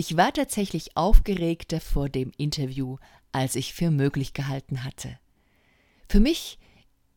[0.00, 2.96] Ich war tatsächlich aufgeregter vor dem Interview,
[3.32, 5.18] als ich für möglich gehalten hatte.
[6.08, 6.58] Für mich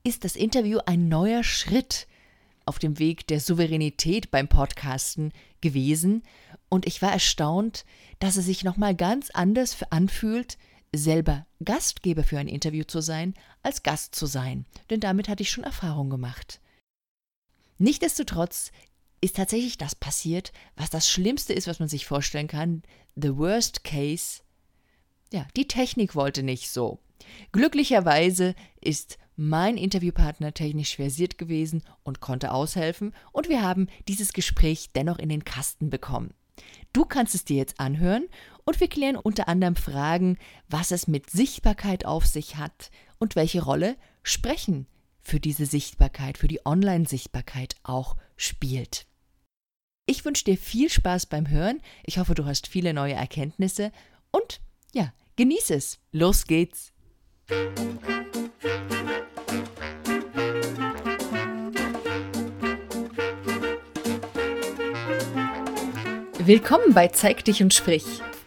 [0.03, 2.07] ist das Interview ein neuer Schritt
[2.65, 6.23] auf dem Weg der Souveränität beim Podcasten gewesen
[6.67, 7.85] und ich war erstaunt,
[8.19, 10.57] dass es sich nochmal ganz anders anfühlt,
[10.93, 15.51] selber Gastgeber für ein Interview zu sein, als Gast zu sein, denn damit hatte ich
[15.51, 16.59] schon Erfahrung gemacht.
[17.77, 18.73] Nichtsdestotrotz
[19.23, 22.83] ist tatsächlich das passiert, was das Schlimmste ist, was man sich vorstellen kann.
[23.15, 24.41] The worst case.
[25.31, 26.99] Ja, die Technik wollte nicht so.
[27.53, 34.91] Glücklicherweise ist mein Interviewpartner technisch versiert gewesen und konnte aushelfen, und wir haben dieses Gespräch
[34.93, 36.33] dennoch in den Kasten bekommen.
[36.91, 38.27] Du kannst es dir jetzt anhören
[38.65, 43.63] und wir klären unter anderem Fragen, was es mit Sichtbarkeit auf sich hat und welche
[43.63, 44.85] Rolle Sprechen
[45.21, 49.07] für diese Sichtbarkeit, für die Online-Sichtbarkeit auch spielt.
[50.05, 51.79] Ich wünsche dir viel Spaß beim Hören.
[52.05, 53.93] Ich hoffe, du hast viele neue Erkenntnisse
[54.31, 54.59] und
[54.93, 55.97] ja, genieße es.
[56.11, 56.91] Los geht's.
[66.39, 68.03] Willkommen bei Zeig dich und sprich,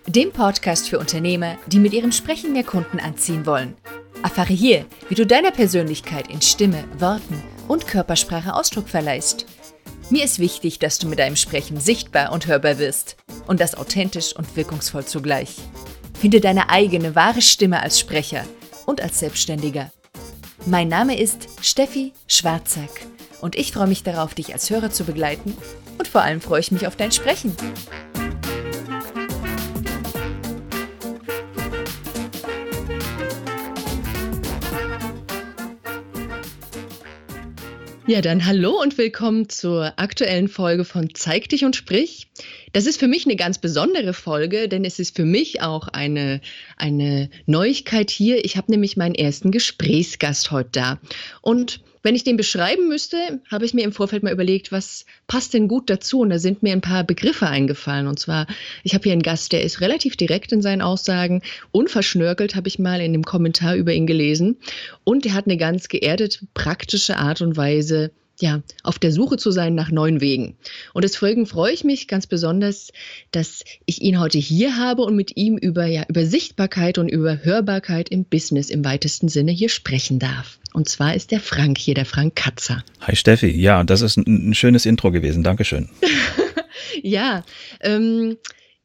[0.06, 3.74] dem Podcast für Unternehmer, die mit ihrem Sprechen mehr Kunden anziehen wollen.
[4.22, 9.46] Erfahre hier, wie du deiner Persönlichkeit in Stimme, Worten und Körpersprache Ausdruck verleihst.
[10.08, 13.16] Mir ist wichtig, dass du mit deinem Sprechen sichtbar und hörbar wirst
[13.48, 15.56] und das authentisch und wirkungsvoll zugleich.
[16.14, 18.44] Finde deine eigene wahre Stimme als Sprecher
[18.86, 19.90] und als Selbstständiger.
[20.64, 22.90] Mein Name ist Steffi Schwarzack
[23.40, 25.56] und ich freue mich darauf, dich als Hörer zu begleiten
[25.98, 27.56] und vor allem freue ich mich auf dein Sprechen.
[38.08, 42.28] Ja, dann hallo und willkommen zur aktuellen Folge von Zeig dich und sprich.
[42.72, 46.40] Das ist für mich eine ganz besondere Folge, denn es ist für mich auch eine,
[46.76, 48.44] eine Neuigkeit hier.
[48.44, 50.98] Ich habe nämlich meinen ersten Gesprächsgast heute da.
[51.42, 55.54] Und wenn ich den beschreiben müsste, habe ich mir im Vorfeld mal überlegt, was passt
[55.54, 56.20] denn gut dazu?
[56.20, 58.06] Und da sind mir ein paar Begriffe eingefallen.
[58.06, 58.46] Und zwar,
[58.84, 61.42] ich habe hier einen Gast, der ist relativ direkt in seinen Aussagen.
[61.72, 64.56] Unverschnörkelt habe ich mal in dem Kommentar über ihn gelesen.
[65.02, 69.50] Und er hat eine ganz geerdet, praktische Art und Weise, ja, auf der Suche zu
[69.50, 70.56] sein nach neuen Wegen.
[70.92, 72.92] Und deswegen freue ich mich ganz besonders,
[73.30, 77.44] dass ich ihn heute hier habe und mit ihm über, ja, über Sichtbarkeit und über
[77.44, 80.58] Hörbarkeit im Business im weitesten Sinne hier sprechen darf.
[80.72, 82.84] Und zwar ist der Frank hier, der Frank Katzer.
[83.00, 85.42] Hi Steffi, ja, das ist ein, ein schönes Intro gewesen.
[85.42, 85.88] Dankeschön.
[87.02, 87.44] ja,
[87.80, 88.36] ähm,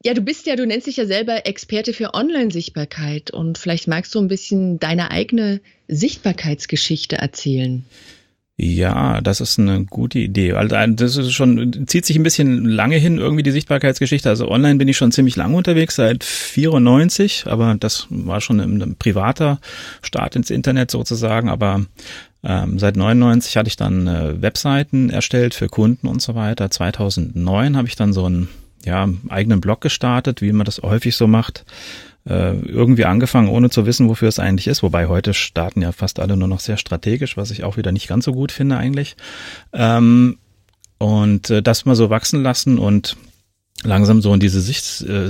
[0.04, 4.16] ja, du bist ja, du nennst dich ja selber Experte für Online-Sichtbarkeit und vielleicht magst
[4.16, 7.86] du ein bisschen deine eigene Sichtbarkeitsgeschichte erzählen.
[8.58, 10.54] Ja, das ist eine gute Idee.
[10.54, 14.30] Also das ist schon, zieht sich ein bisschen lange hin, irgendwie die Sichtbarkeitsgeschichte.
[14.30, 18.82] Also online bin ich schon ziemlich lange unterwegs, seit 94, aber das war schon ein,
[18.82, 19.60] ein privater
[20.04, 21.50] Start ins Internet sozusagen.
[21.50, 21.86] Aber
[22.44, 26.70] ähm, seit 99 hatte ich dann äh, Webseiten erstellt für Kunden und so weiter.
[26.70, 28.48] 2009 habe ich dann so einen
[28.86, 31.66] ja, eigenen Blog gestartet, wie man das häufig so macht
[32.28, 34.84] äh, irgendwie angefangen, ohne zu wissen, wofür es eigentlich ist.
[34.84, 38.08] Wobei heute starten ja fast alle nur noch sehr strategisch, was ich auch wieder nicht
[38.08, 39.16] ganz so gut finde eigentlich.
[39.74, 40.38] Ähm,
[40.98, 43.18] und äh, das mal so wachsen lassen und
[43.84, 45.30] langsam so in diese Sicht, äh,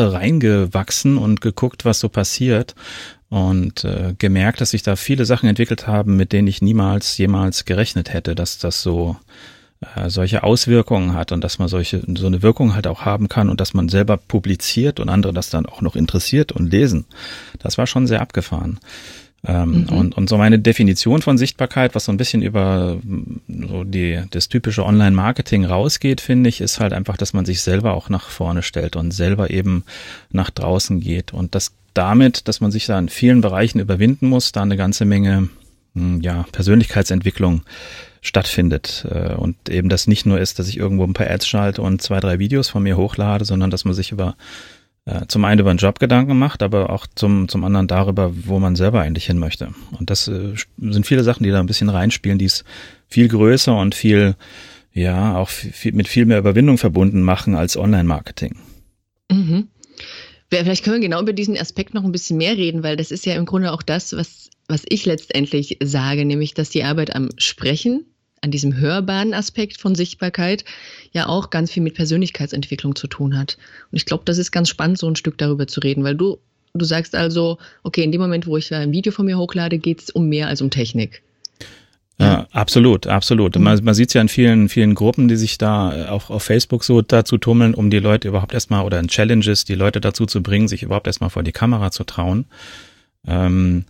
[0.00, 2.74] reingewachsen und geguckt, was so passiert
[3.28, 7.64] und äh, gemerkt, dass sich da viele Sachen entwickelt haben, mit denen ich niemals jemals
[7.64, 9.16] gerechnet hätte, dass das so
[9.80, 13.48] äh, solche Auswirkungen hat und dass man solche so eine Wirkung halt auch haben kann
[13.48, 17.04] und dass man selber publiziert und andere das dann auch noch interessiert und lesen.
[17.58, 18.80] Das war schon sehr abgefahren.
[19.46, 19.96] Ähm, mhm.
[19.96, 22.98] und, und so meine Definition von Sichtbarkeit, was so ein bisschen über
[23.46, 27.94] so die, das typische Online-Marketing rausgeht, finde ich, ist halt einfach, dass man sich selber
[27.94, 29.84] auch nach vorne stellt und selber eben
[30.32, 31.32] nach draußen geht.
[31.32, 35.04] Und das damit, dass man sich da in vielen Bereichen überwinden muss, da eine ganze
[35.04, 35.48] Menge
[35.94, 37.62] hm, ja, Persönlichkeitsentwicklung
[38.20, 39.06] stattfindet.
[39.10, 42.02] Äh, und eben das nicht nur ist, dass ich irgendwo ein paar Ads schalte und
[42.02, 44.36] zwei, drei Videos von mir hochlade, sondern dass man sich über
[45.08, 48.58] äh, zum einen über einen Job Gedanken macht, aber auch zum, zum anderen darüber, wo
[48.58, 49.72] man selber eigentlich hin möchte.
[49.98, 52.64] Und das äh, sind viele Sachen, die da ein bisschen reinspielen, die es
[53.08, 54.36] viel größer und viel,
[54.92, 58.56] ja, auch viel, mit viel mehr Überwindung verbunden machen als Online-Marketing.
[59.30, 59.68] Mhm.
[60.50, 63.26] Vielleicht können wir genau über diesen Aspekt noch ein bisschen mehr reden, weil das ist
[63.26, 67.30] ja im Grunde auch das, was, was ich letztendlich sage, nämlich, dass die Arbeit am
[67.38, 68.04] Sprechen,
[68.42, 70.64] an diesem hörbaren Aspekt von Sichtbarkeit,
[71.12, 73.58] ja auch ganz viel mit Persönlichkeitsentwicklung zu tun hat.
[73.90, 76.38] Und ich glaube, das ist ganz spannend, so ein Stück darüber zu reden, weil du,
[76.74, 80.02] du sagst also, okay, in dem Moment, wo ich ein Video von mir hochlade, geht
[80.02, 81.22] es um mehr als um Technik.
[82.20, 83.56] Ja, absolut, absolut.
[83.56, 86.42] Man, man sieht es ja in vielen, vielen Gruppen, die sich da äh, auch auf
[86.42, 90.26] Facebook so dazu tummeln, um die Leute überhaupt erstmal oder in Challenges die Leute dazu
[90.26, 92.46] zu bringen, sich überhaupt erstmal vor die Kamera zu trauen.
[93.24, 93.84] Ähm,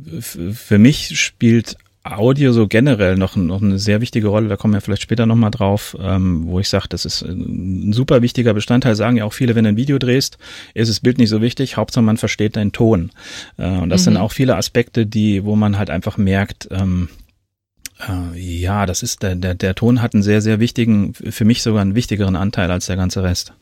[0.00, 1.76] für mich spielt
[2.16, 5.50] Audio so generell noch, noch eine sehr wichtige Rolle, da kommen wir vielleicht später nochmal
[5.50, 9.54] drauf, ähm, wo ich sage, das ist ein super wichtiger Bestandteil, sagen ja auch viele,
[9.54, 10.38] wenn du ein Video drehst,
[10.74, 13.10] ist das Bild nicht so wichtig, Hauptsache man versteht deinen Ton.
[13.56, 14.04] Äh, und das mhm.
[14.04, 17.08] sind auch viele Aspekte, die, wo man halt einfach merkt, ähm,
[18.06, 21.62] äh, ja, das ist, der, der, der Ton hat einen sehr, sehr wichtigen, für mich
[21.62, 23.54] sogar einen wichtigeren Anteil als der ganze Rest.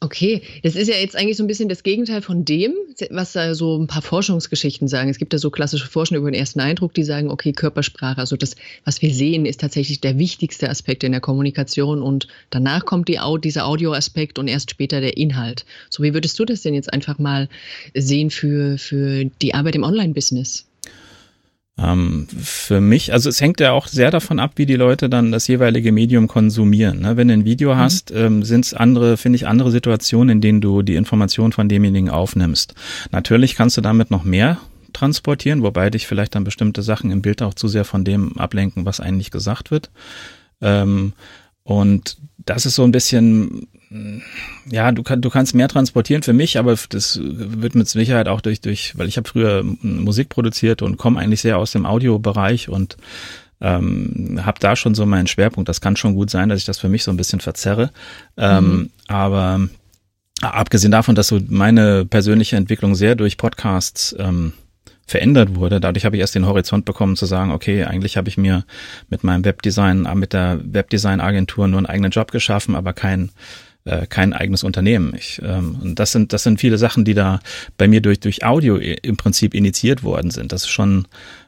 [0.00, 2.72] Okay, das ist ja jetzt eigentlich so ein bisschen das Gegenteil von dem,
[3.10, 5.10] was da so ein paar Forschungsgeschichten sagen.
[5.10, 8.36] Es gibt da so klassische Forschung über den ersten Eindruck, die sagen, okay, Körpersprache, also
[8.36, 8.54] das,
[8.84, 13.18] was wir sehen, ist tatsächlich der wichtigste Aspekt in der Kommunikation und danach kommt die,
[13.42, 15.64] dieser Audioaspekt und erst später der Inhalt.
[15.90, 17.48] So, wie würdest du das denn jetzt einfach mal
[17.92, 20.67] sehen für, für die Arbeit im Online-Business?
[21.80, 25.30] Ähm, für mich, also es hängt ja auch sehr davon ab, wie die Leute dann
[25.30, 27.00] das jeweilige Medium konsumieren.
[27.00, 27.16] Ne?
[27.16, 27.78] Wenn du ein Video mhm.
[27.78, 31.68] hast, ähm, sind es andere, finde ich, andere Situationen, in denen du die Information von
[31.68, 32.74] demjenigen aufnimmst.
[33.12, 34.58] Natürlich kannst du damit noch mehr
[34.92, 38.84] transportieren, wobei dich vielleicht dann bestimmte Sachen im Bild auch zu sehr von dem ablenken,
[38.84, 39.90] was eigentlich gesagt wird.
[40.60, 41.12] Ähm,
[41.62, 43.68] und das ist so ein bisschen
[44.70, 48.42] ja, du, kann, du kannst mehr transportieren für mich, aber das wird mit Sicherheit auch
[48.42, 52.68] durch, durch weil ich habe früher Musik produziert und komme eigentlich sehr aus dem Audiobereich
[52.68, 52.96] und
[53.60, 55.68] ähm, habe da schon so meinen Schwerpunkt.
[55.68, 57.90] Das kann schon gut sein, dass ich das für mich so ein bisschen verzerre.
[58.36, 58.90] Ähm, mhm.
[59.08, 59.60] Aber
[60.42, 64.52] abgesehen davon, dass so meine persönliche Entwicklung sehr durch Podcasts ähm,
[65.06, 65.80] verändert wurde.
[65.80, 68.64] Dadurch habe ich erst den Horizont bekommen zu sagen, okay, eigentlich habe ich mir
[69.08, 73.30] mit meinem Webdesign, mit der Webdesign-Agentur nur einen eigenen Job geschaffen, aber kein
[73.88, 75.14] äh, kein eigenes Unternehmen.
[75.16, 77.40] Ich, ähm, und das sind, das sind viele Sachen, die da
[77.76, 80.52] bei mir durch, durch Audio im Prinzip initiiert worden sind.
[80.52, 81.06] Das ist schon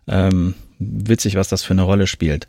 [0.09, 2.47] ähm, witzig, was das für eine Rolle spielt.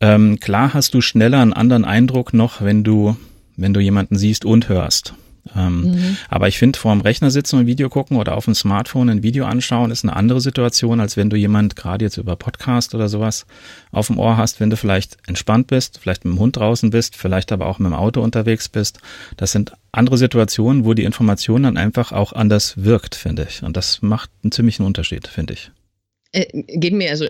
[0.00, 3.16] Ähm, klar hast du schneller einen anderen Eindruck noch, wenn du,
[3.56, 5.14] wenn du jemanden siehst und hörst.
[5.54, 6.16] Ähm, mhm.
[6.28, 9.22] Aber ich finde, vor dem Rechner sitzen und Video gucken oder auf dem Smartphone ein
[9.22, 13.08] Video anschauen, ist eine andere Situation, als wenn du jemand gerade jetzt über Podcast oder
[13.08, 13.46] sowas
[13.92, 17.16] auf dem Ohr hast, wenn du vielleicht entspannt bist, vielleicht mit dem Hund draußen bist,
[17.16, 19.00] vielleicht aber auch mit dem Auto unterwegs bist.
[19.36, 23.62] Das sind andere Situationen, wo die Information dann einfach auch anders wirkt, finde ich.
[23.62, 25.70] Und das macht einen ziemlichen Unterschied, finde ich.
[26.36, 27.26] Äh, geht mir, also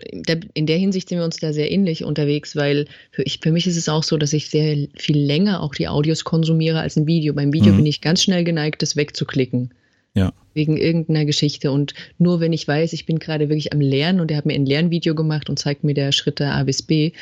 [0.55, 3.67] in der Hinsicht sind wir uns da sehr ähnlich unterwegs, weil für, ich, für mich
[3.69, 7.07] ist es auch so, dass ich sehr viel länger auch die Audios konsumiere als ein
[7.07, 7.33] Video.
[7.33, 7.77] Beim Video mhm.
[7.77, 9.73] bin ich ganz schnell geneigt, das wegzuklicken.
[10.15, 10.33] Ja.
[10.55, 11.71] Wegen irgendeiner Geschichte.
[11.71, 14.55] Und nur wenn ich weiß, ich bin gerade wirklich am Lernen und er hat mir
[14.55, 17.13] ein Lernvideo gemacht und zeigt mir der Schritte A bis B,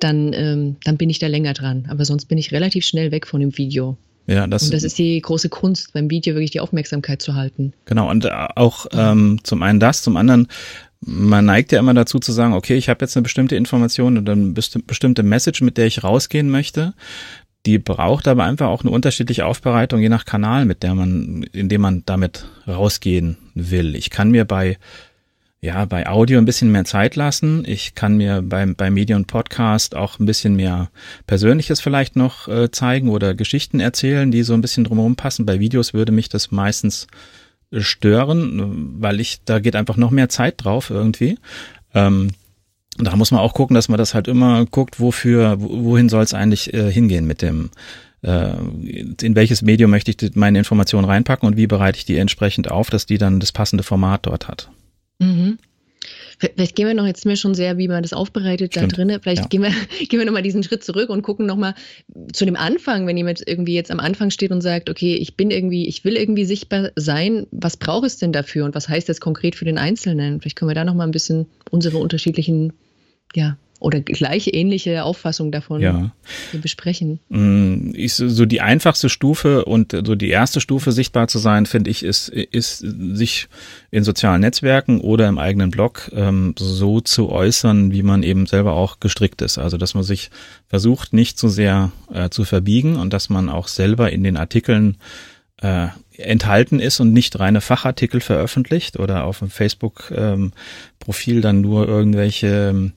[0.00, 1.86] dann, ähm, dann bin ich da länger dran.
[1.88, 3.96] Aber sonst bin ich relativ schnell weg von dem Video.
[4.26, 7.72] Ja, das, und das ist die große Kunst, beim Video wirklich die Aufmerksamkeit zu halten.
[7.86, 10.48] Genau, und auch ähm, zum einen das, zum anderen
[11.00, 14.32] man neigt ja immer dazu zu sagen, okay, ich habe jetzt eine bestimmte Information oder
[14.32, 16.94] eine bestimmte Message, mit der ich rausgehen möchte.
[17.66, 21.68] Die braucht aber einfach auch eine unterschiedliche Aufbereitung, je nach Kanal, mit der man, in
[21.68, 23.94] dem man damit rausgehen will.
[23.94, 24.78] Ich kann mir bei
[25.60, 27.64] ja, bei Audio ein bisschen mehr Zeit lassen.
[27.66, 30.88] Ich kann mir beim, bei Medium Podcast auch ein bisschen mehr
[31.26, 35.46] Persönliches vielleicht noch äh, zeigen oder Geschichten erzählen, die so ein bisschen drumherum passen.
[35.46, 37.08] Bei Videos würde mich das meistens
[37.72, 41.38] stören, weil ich, da geht einfach noch mehr Zeit drauf irgendwie.
[41.94, 42.30] Ähm,
[42.98, 46.34] da muss man auch gucken, dass man das halt immer guckt, wofür, wohin soll es
[46.34, 47.70] eigentlich äh, hingehen mit dem,
[48.22, 48.54] äh,
[49.22, 52.90] in welches Medium möchte ich meine Informationen reinpacken und wie bereite ich die entsprechend auf,
[52.90, 54.70] dass die dann das passende Format dort hat.
[55.20, 55.58] Mhm.
[56.38, 58.92] Vielleicht gehen wir noch, jetzt sind wir schon sehr, wie man das aufbereitet Stimmt.
[58.92, 59.20] da drinnen.
[59.20, 59.48] Vielleicht ja.
[59.48, 59.70] gehen wir,
[60.08, 61.74] gehen wir nochmal diesen Schritt zurück und gucken nochmal
[62.32, 65.50] zu dem Anfang, wenn jemand irgendwie jetzt am Anfang steht und sagt, okay, ich bin
[65.50, 69.20] irgendwie, ich will irgendwie sichtbar sein, was braucht es denn dafür und was heißt das
[69.20, 70.40] konkret für den Einzelnen?
[70.40, 72.72] Vielleicht können wir da nochmal ein bisschen unsere unterschiedlichen
[73.34, 76.10] ja, oder gleich ähnliche Auffassung davon ja.
[76.52, 77.20] besprechen.
[77.28, 81.90] Mm, ich, so die einfachste Stufe und so die erste Stufe sichtbar zu sein, finde
[81.90, 83.48] ich, ist, ist sich
[83.90, 88.72] in sozialen Netzwerken oder im eigenen Blog ähm, so zu äußern, wie man eben selber
[88.72, 89.58] auch gestrickt ist.
[89.58, 90.30] Also dass man sich
[90.66, 94.96] versucht, nicht zu sehr äh, zu verbiegen und dass man auch selber in den Artikeln
[95.60, 101.86] äh, enthalten ist und nicht reine Fachartikel veröffentlicht oder auf dem Facebook-Profil ähm, dann nur
[101.86, 102.92] irgendwelche ähm,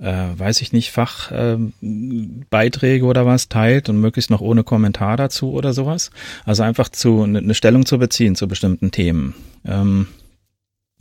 [0.00, 5.52] äh, weiß ich nicht, Fachbeiträge äh, oder was teilt und möglichst noch ohne Kommentar dazu
[5.52, 6.10] oder sowas.
[6.44, 9.34] Also einfach zu eine ne Stellung zu beziehen zu bestimmten Themen.
[9.66, 10.08] Ähm,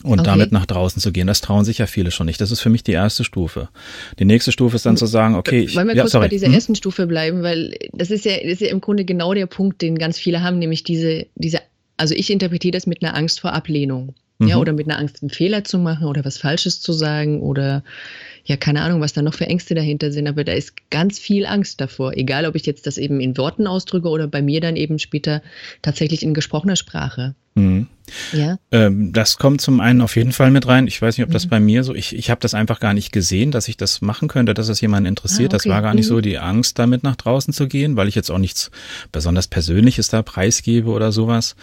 [0.01, 0.29] und okay.
[0.29, 1.27] damit nach draußen zu gehen.
[1.27, 2.39] Das trauen sich ja viele schon nicht.
[2.39, 3.68] Das ist für mich die erste Stufe.
[4.18, 6.25] Die nächste Stufe ist dann zu sagen, okay, ich, Wollen wir ja, kurz sorry.
[6.25, 6.53] bei dieser hm?
[6.53, 9.82] ersten Stufe bleiben, weil das ist ja, das ist ja im Grunde genau der Punkt,
[9.82, 11.60] den ganz viele haben, nämlich diese, diese,
[11.98, 14.15] also ich interpretiere das mit einer Angst vor Ablehnung.
[14.39, 14.48] Mhm.
[14.48, 17.84] Ja, oder mit einer Angst, einen Fehler zu machen oder was Falsches zu sagen oder
[18.46, 21.46] ja, keine Ahnung, was da noch für Ängste dahinter sind, aber da ist ganz viel
[21.46, 22.13] Angst davor.
[22.15, 25.41] Egal, ob ich jetzt das eben in Worten ausdrücke oder bei mir dann eben später
[25.81, 27.36] tatsächlich in gesprochener Sprache.
[27.59, 27.87] Mhm.
[28.33, 28.57] Ja.
[28.71, 30.87] Ähm, das kommt zum einen auf jeden Fall mit rein.
[30.87, 31.49] Ich weiß nicht, ob das mhm.
[31.49, 34.27] bei mir so, ich, ich habe das einfach gar nicht gesehen, dass ich das machen
[34.27, 35.53] könnte, dass es jemanden interessiert.
[35.53, 35.69] Ah, okay.
[35.69, 36.15] Das war gar nicht mhm.
[36.15, 38.71] so die Angst, damit nach draußen zu gehen, weil ich jetzt auch nichts
[39.11, 41.55] besonders Persönliches da preisgebe oder sowas.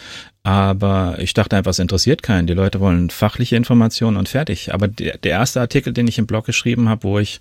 [0.43, 2.47] Aber ich dachte einfach, es interessiert keinen.
[2.47, 4.73] Die Leute wollen fachliche Informationen und fertig.
[4.73, 7.41] Aber der, der erste Artikel, den ich im Blog geschrieben habe, wo ich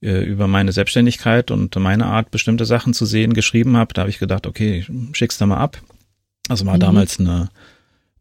[0.00, 4.10] äh, über meine Selbstständigkeit und meine Art, bestimmte Sachen zu sehen, geschrieben habe, da habe
[4.10, 5.78] ich gedacht, okay, schick's da mal ab.
[6.48, 6.80] Also war mhm.
[6.80, 7.50] damals eine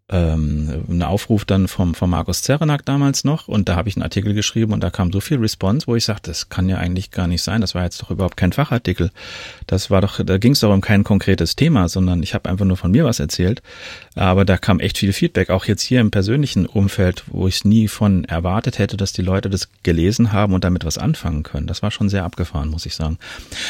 [0.09, 4.03] ähm, ein Aufruf dann vom, vom Markus Zerenak damals noch und da habe ich einen
[4.03, 7.11] Artikel geschrieben und da kam so viel Response, wo ich sagte, das kann ja eigentlich
[7.11, 9.11] gar nicht sein, das war jetzt doch überhaupt kein Fachartikel.
[9.65, 12.65] Das war doch, da ging es doch um kein konkretes Thema, sondern ich habe einfach
[12.65, 13.61] nur von mir was erzählt.
[14.15, 17.65] Aber da kam echt viel Feedback, auch jetzt hier im persönlichen Umfeld, wo ich es
[17.65, 21.67] nie von erwartet hätte, dass die Leute das gelesen haben und damit was anfangen können.
[21.67, 23.17] Das war schon sehr abgefahren, muss ich sagen.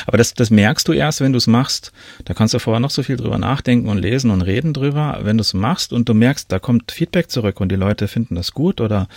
[0.05, 1.91] Aber das, das merkst du erst, wenn du es machst.
[2.25, 5.19] Da kannst du vorher noch so viel drüber nachdenken und lesen und reden drüber.
[5.23, 8.07] Wenn du es machst und du merkst, merkst, da kommt Feedback zurück und die Leute
[8.09, 9.07] finden das gut oder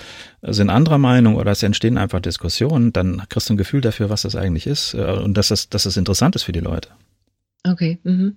[0.42, 4.22] sind anderer Meinung oder es entstehen einfach Diskussionen, dann kriegst du ein Gefühl dafür, was
[4.22, 6.90] das eigentlich ist äh, und dass das, dass das interessant ist für die Leute.
[7.68, 7.98] Okay.
[8.04, 8.36] Mhm.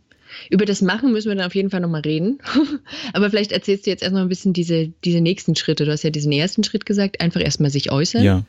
[0.49, 2.39] Über das Machen müssen wir dann auf jeden Fall nochmal reden.
[3.13, 5.85] Aber vielleicht erzählst du jetzt erstmal ein bisschen diese, diese nächsten Schritte.
[5.85, 8.23] Du hast ja diesen ersten Schritt gesagt, einfach erstmal sich äußern.
[8.23, 8.43] Ja.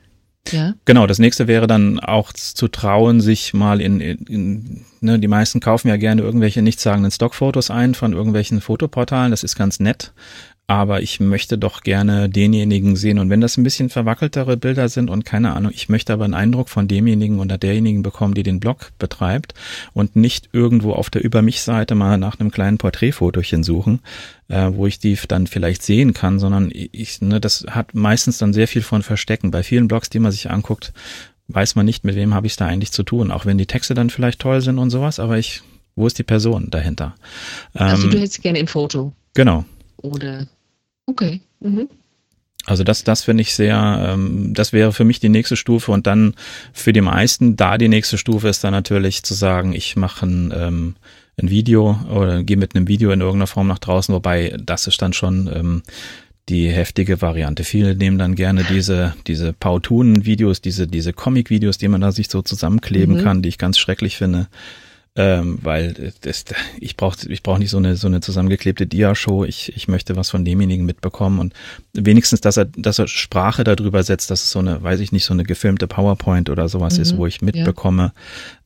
[0.51, 0.75] Ja.
[0.85, 5.29] Genau, das nächste wäre dann auch zu trauen, sich mal in, in, in ne, die
[5.29, 10.13] meisten kaufen ja gerne irgendwelche nichtssagenden Stockfotos ein von irgendwelchen Fotoportalen, das ist ganz nett
[10.67, 13.19] aber ich möchte doch gerne denjenigen sehen.
[13.19, 16.33] Und wenn das ein bisschen verwackeltere Bilder sind und keine Ahnung, ich möchte aber einen
[16.33, 19.53] Eindruck von demjenigen oder derjenigen bekommen, die den Blog betreibt
[19.93, 24.01] und nicht irgendwo auf der Über mich-Seite mal nach einem kleinen Porträtfotochen suchen,
[24.49, 28.55] äh, wo ich die dann vielleicht sehen kann, sondern ich, ne, das hat meistens dann
[28.55, 29.51] sehr viel von Verstecken.
[29.51, 30.95] Bei vielen Blogs, die man sich anguckt,
[31.49, 33.67] weiß man nicht, mit wem habe ich es da eigentlich zu tun, auch wenn die
[33.67, 35.61] Texte dann vielleicht toll sind und sowas, aber ich,
[35.95, 37.15] wo ist die Person dahinter?
[37.75, 39.13] Also ähm, du hättest gerne ein Foto.
[39.35, 39.67] Genau.
[40.05, 40.47] Oder
[41.07, 41.41] Okay.
[41.61, 41.89] Mhm.
[42.67, 46.07] Also das, das finde ich sehr, ähm, das wäre für mich die nächste Stufe und
[46.07, 46.35] dann
[46.73, 50.53] für die meisten da die nächste Stufe ist dann natürlich zu sagen, ich mache ein,
[50.57, 50.95] ähm,
[51.37, 55.03] ein Video oder gehe mit einem Video in irgendeiner Form nach draußen, wobei das ist
[55.03, 55.83] dann schon ähm,
[56.49, 57.65] die heftige Variante.
[57.65, 62.41] Viele nehmen dann gerne diese, diese Pautunen-Videos, diese, diese Comic-Videos, die man da sich so
[62.41, 63.23] zusammenkleben mhm.
[63.23, 64.47] kann, die ich ganz schrecklich finde
[65.17, 66.45] ähm, weil das,
[66.81, 69.45] ich brauche ich brauch nicht so eine so eine zusammengeklebte Dia-Show.
[69.45, 71.55] Ich, ich möchte was von demjenigen mitbekommen und
[71.93, 75.25] wenigstens, dass er dass er Sprache darüber setzt, dass es so eine, weiß ich nicht,
[75.25, 78.13] so eine gefilmte PowerPoint oder sowas mhm, ist, wo ich mitbekomme,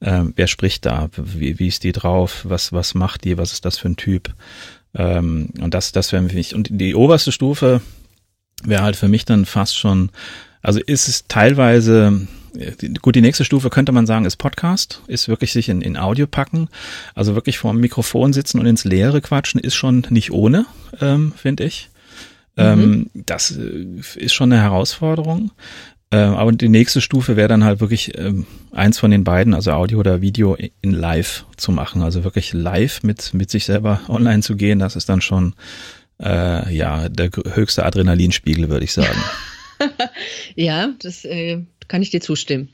[0.00, 0.20] ja.
[0.20, 3.66] ähm, wer spricht da, wie, wie ist die drauf, was was macht die, was ist
[3.66, 4.34] das für ein Typ
[4.94, 7.82] ähm, und das das wäre mich und die oberste Stufe
[8.64, 10.10] wäre halt für mich dann fast schon,
[10.62, 12.26] also ist es teilweise
[13.02, 16.26] gut, die nächste Stufe könnte man sagen, ist Podcast, ist wirklich sich in, in Audio
[16.26, 16.68] packen.
[17.14, 20.66] Also wirklich vor dem Mikrofon sitzen und ins Leere quatschen, ist schon nicht ohne,
[21.00, 21.90] ähm, finde ich.
[22.56, 23.10] Ähm, mhm.
[23.14, 23.86] das äh,
[24.16, 25.52] ist schon eine Herausforderung.
[26.10, 29.72] Ähm, aber die nächste Stufe wäre dann halt wirklich ähm, eins von den beiden, also
[29.72, 32.02] Audio oder Video in live zu machen.
[32.02, 35.54] Also wirklich live mit, mit sich selber online zu gehen, das ist dann schon
[36.20, 39.22] äh, ja der höchste Adrenalinspiegel, würde ich sagen.
[40.56, 42.68] ja, das äh, kann ich dir zustimmen.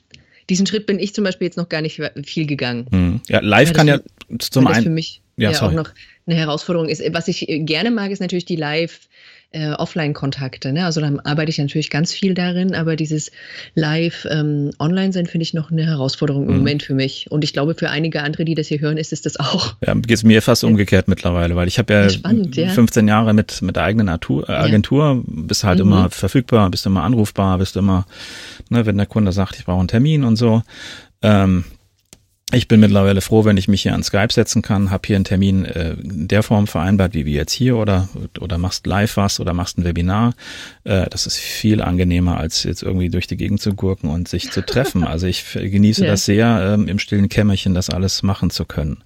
[0.51, 2.87] Diesen Schritt bin ich zum Beispiel jetzt noch gar nicht viel gegangen.
[2.91, 3.21] Hm.
[3.29, 4.01] Ja, live kann ja
[4.39, 4.83] zum einen.
[4.85, 5.91] für mich ja, ja auch noch
[6.27, 7.03] eine Herausforderung ist.
[7.13, 9.09] Was ich gerne mag, ist natürlich die Live-
[9.55, 10.73] äh, Offline-Kontakte.
[10.73, 10.85] Ne?
[10.85, 13.31] Also dann arbeite ich natürlich ganz viel darin, aber dieses
[13.75, 16.57] Live-Online-Sein ähm, finde ich noch eine Herausforderung im mhm.
[16.59, 17.31] Moment für mich.
[17.31, 19.77] Und ich glaube, für einige andere, die das hier hören, ist es das auch.
[19.87, 23.33] Ja, geht es mir fast umgekehrt mittlerweile, weil ich habe ja, Spannend, ja 15 Jahre
[23.33, 25.23] mit, mit der eigenen Agentur, äh, Agentur ja.
[25.27, 25.87] bist halt mhm.
[25.87, 28.07] immer verfügbar, bist immer anrufbar, bist immer,
[28.71, 30.63] ne, wenn der Kunde sagt, ich brauche einen Termin und so.
[31.23, 31.65] Ähm,
[32.53, 35.25] ich bin mittlerweile froh, wenn ich mich hier an Skype setzen kann, habe hier einen
[35.25, 38.09] Termin äh, in der Form vereinbart, wie wir jetzt hier oder
[38.39, 40.35] oder machst live was oder machst ein Webinar.
[40.85, 44.51] Äh, das ist viel angenehmer, als jetzt irgendwie durch die Gegend zu gurken und sich
[44.51, 45.05] zu treffen.
[45.15, 46.11] Also ich genieße ja.
[46.11, 48.99] das sehr, ähm, im stillen Kämmerchen das alles machen zu können.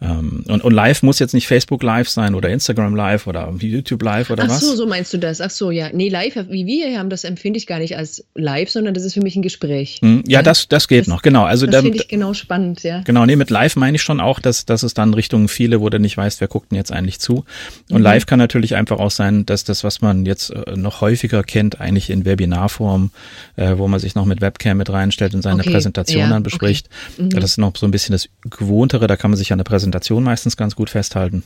[0.00, 4.02] Ähm, und, und live muss jetzt nicht Facebook Live sein oder Instagram Live oder YouTube
[4.02, 4.56] Live oder Ach was?
[4.56, 5.42] Ach so, so meinst du das?
[5.42, 5.90] Ach so, ja.
[5.92, 9.04] Nee, live, wie wir hier haben, das empfinde ich gar nicht als live, sondern das
[9.04, 9.98] ist für mich ein Gespräch.
[10.00, 11.44] Hm, ja, ja, das, das geht das, noch, genau.
[11.44, 12.89] Also das finde ich genau spannend ja.
[13.04, 15.88] Genau, nee, mit live meine ich schon auch, dass, dass es dann Richtung viele, wo
[15.88, 17.44] du nicht weißt, wer guckt denn jetzt eigentlich zu.
[17.90, 18.02] Und mhm.
[18.02, 21.80] live kann natürlich einfach auch sein, dass das, was man jetzt äh, noch häufiger kennt,
[21.80, 23.10] eigentlich in Webinarform,
[23.56, 25.70] äh, wo man sich noch mit Webcam mit reinstellt und seine okay.
[25.70, 26.88] Präsentation ja, dann bespricht.
[27.14, 27.22] Okay.
[27.22, 27.30] Mhm.
[27.30, 30.22] Das ist noch so ein bisschen das Gewohntere, da kann man sich an der Präsentation
[30.22, 31.42] meistens ganz gut festhalten.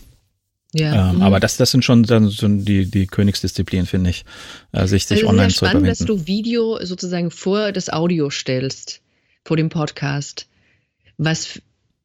[0.75, 1.11] Ja.
[1.11, 1.23] Ähm, mhm.
[1.23, 4.25] Aber das, das sind schon dann so die, die Königsdisziplinen, finde ich,
[4.73, 9.01] äh, sich, sich also online zu spannend, dass du Video sozusagen vor das Audio stellst,
[9.45, 10.47] vor dem Podcast.
[11.19, 11.61] Was,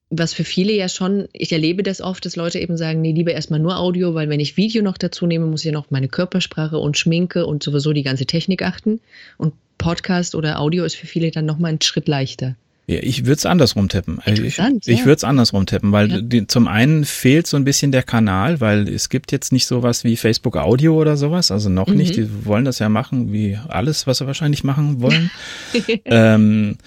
[0.09, 3.31] was für viele ja schon, ich erlebe das oft, dass Leute eben sagen, nee, lieber
[3.31, 6.07] erstmal nur Audio, weil wenn ich Video noch dazu nehme, muss ich ja noch meine
[6.07, 8.99] Körpersprache und Schminke und sowieso die ganze Technik achten.
[9.37, 12.55] Und Podcast oder Audio ist für viele dann nochmal einen Schritt leichter.
[12.89, 14.19] Ja, ich würde es andersrum tippen.
[14.25, 14.71] Also ich, ja.
[14.83, 16.21] ich würde es andersrum tippen, weil ja.
[16.21, 20.03] die, zum einen fehlt so ein bisschen der Kanal, weil es gibt jetzt nicht sowas
[20.03, 21.97] wie Facebook Audio oder sowas, also noch mhm.
[21.97, 22.15] nicht.
[22.15, 25.29] Die wollen das ja machen wie alles, was sie wahrscheinlich machen wollen.
[26.05, 26.77] ähm,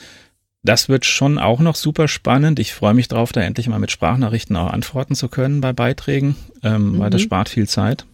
[0.62, 2.58] das wird schon auch noch super spannend.
[2.58, 6.36] Ich freue mich drauf, da endlich mal mit Sprachnachrichten auch antworten zu können bei Beiträgen,
[6.62, 6.98] ähm, mhm.
[6.98, 7.26] weil das mhm.
[7.26, 8.06] spart viel Zeit.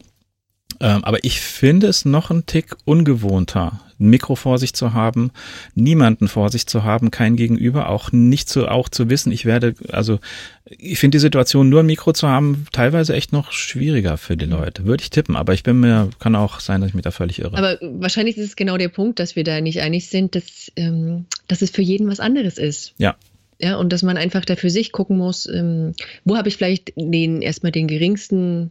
[0.81, 5.33] Ähm, aber ich finde es noch ein Tick ungewohnter, ein Mikro vor sich zu haben,
[5.75, 9.75] niemanden vor sich zu haben, kein Gegenüber, auch nicht zu, auch zu wissen, ich werde,
[9.91, 10.21] also
[10.65, 14.47] ich finde die Situation, nur ein Mikro zu haben, teilweise echt noch schwieriger für die
[14.47, 14.85] Leute.
[14.85, 17.41] Würde ich tippen, aber ich bin mir, kann auch sein, dass ich mich da völlig
[17.41, 17.57] irre.
[17.57, 21.25] Aber wahrscheinlich ist es genau der Punkt, dass wir da nicht einig sind, dass, ähm,
[21.49, 22.95] dass es für jeden was anderes ist.
[22.99, 23.17] Ja.
[23.61, 25.95] Ja, und dass man einfach da für sich gucken muss, ähm,
[26.25, 28.71] wo habe ich vielleicht den erstmal den geringsten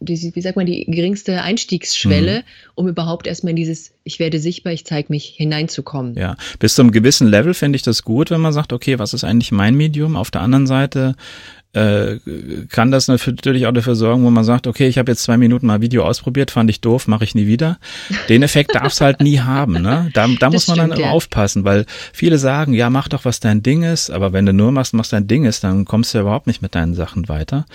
[0.00, 2.70] die, wie sagt man, die geringste Einstiegsschwelle, mhm.
[2.74, 6.14] um überhaupt erstmal in dieses Ich werde sichtbar, ich zeige mich hineinzukommen.
[6.14, 9.14] Ja, bis zu einem gewissen Level finde ich das gut, wenn man sagt, okay, was
[9.14, 10.16] ist eigentlich mein Medium?
[10.16, 11.14] Auf der anderen Seite
[11.74, 12.18] äh,
[12.70, 15.66] kann das natürlich auch dafür sorgen, wo man sagt, okay, ich habe jetzt zwei Minuten
[15.66, 17.78] mal Video ausprobiert, fand ich doof, mache ich nie wieder.
[18.28, 19.74] Den Effekt darf es halt nie haben.
[19.74, 20.10] Ne?
[20.14, 21.10] Da, da muss man stimmt, dann ja.
[21.10, 24.72] aufpassen, weil viele sagen, ja, mach doch, was dein Ding ist, aber wenn du nur
[24.72, 27.66] machst, was dein Ding ist, dann kommst du ja überhaupt nicht mit deinen Sachen weiter.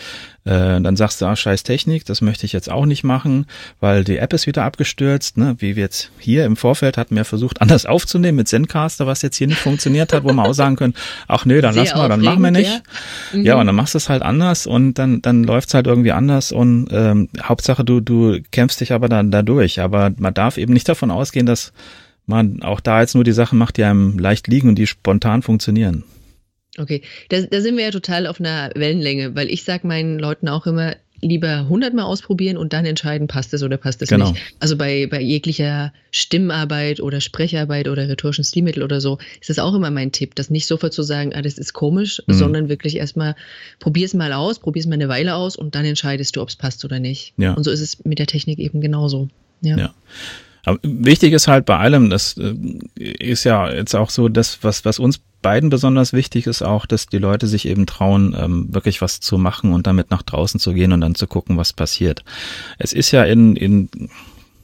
[0.45, 3.45] Äh, dann sagst du, ah, scheiß Technik, das möchte ich jetzt auch nicht machen,
[3.79, 5.37] weil die App ist wieder abgestürzt.
[5.37, 5.55] Ne?
[5.59, 9.37] Wie wir jetzt hier im Vorfeld hatten wir versucht, anders aufzunehmen mit Zencaster, was jetzt
[9.37, 10.95] hier nicht funktioniert hat, wo wir auch sagen können,
[11.27, 12.71] ach nö, dann lassen wir, dann machen wir nicht.
[13.31, 13.45] Ja, mhm.
[13.45, 16.51] ja und dann machst du es halt anders und dann, dann läuft's halt irgendwie anders
[16.51, 19.79] und ähm, Hauptsache du, du kämpfst dich aber dann dadurch.
[19.79, 21.71] Aber man darf eben nicht davon ausgehen, dass
[22.25, 25.41] man auch da jetzt nur die Sachen macht, die einem leicht liegen und die spontan
[25.41, 26.03] funktionieren.
[26.77, 30.47] Okay, da, da sind wir ja total auf einer Wellenlänge, weil ich sage meinen Leuten
[30.47, 34.31] auch immer, lieber hundertmal ausprobieren und dann entscheiden, passt es oder passt es genau.
[34.31, 34.41] nicht.
[34.59, 39.73] Also bei, bei jeglicher Stimmarbeit oder Sprecharbeit oder rhetorischen Stilmittel oder so ist das auch
[39.73, 42.33] immer mein Tipp, das nicht sofort zu sagen, ah, das ist komisch, mhm.
[42.33, 43.35] sondern wirklich erstmal
[43.79, 46.49] probier es mal aus, probier es mal eine Weile aus und dann entscheidest du, ob
[46.49, 47.33] es passt oder nicht.
[47.37, 47.53] Ja.
[47.53, 49.29] Und so ist es mit der Technik eben genauso.
[49.61, 49.77] Ja.
[49.77, 49.93] ja.
[50.65, 52.53] Aber wichtig ist halt bei allem, das äh,
[52.99, 57.05] ist ja jetzt auch so, das, was, was uns beiden besonders wichtig ist auch, dass
[57.05, 60.73] die Leute sich eben trauen, ähm, wirklich was zu machen und damit nach draußen zu
[60.73, 62.23] gehen und dann zu gucken, was passiert.
[62.79, 63.89] Es ist ja in, in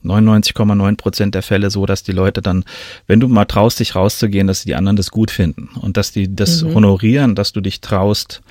[0.04, 2.64] 99,9 Prozent der Fälle so, dass die Leute dann,
[3.06, 6.34] wenn du mal traust, dich rauszugehen, dass die anderen das gut finden und dass die
[6.34, 6.74] das mhm.
[6.74, 8.42] honorieren, dass du dich traust,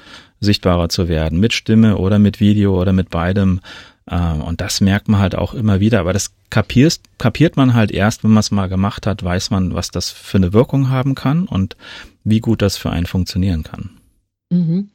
[0.41, 3.61] sichtbarer zu werden, mit Stimme oder mit Video oder mit beidem.
[4.11, 6.01] Ähm, und das merkt man halt auch immer wieder.
[6.01, 9.75] Aber das kapierst, kapiert man halt erst, wenn man es mal gemacht hat, weiß man,
[9.75, 11.77] was das für eine Wirkung haben kann und
[12.29, 13.91] wie gut das für einen funktionieren kann.
[14.51, 14.89] Mhm.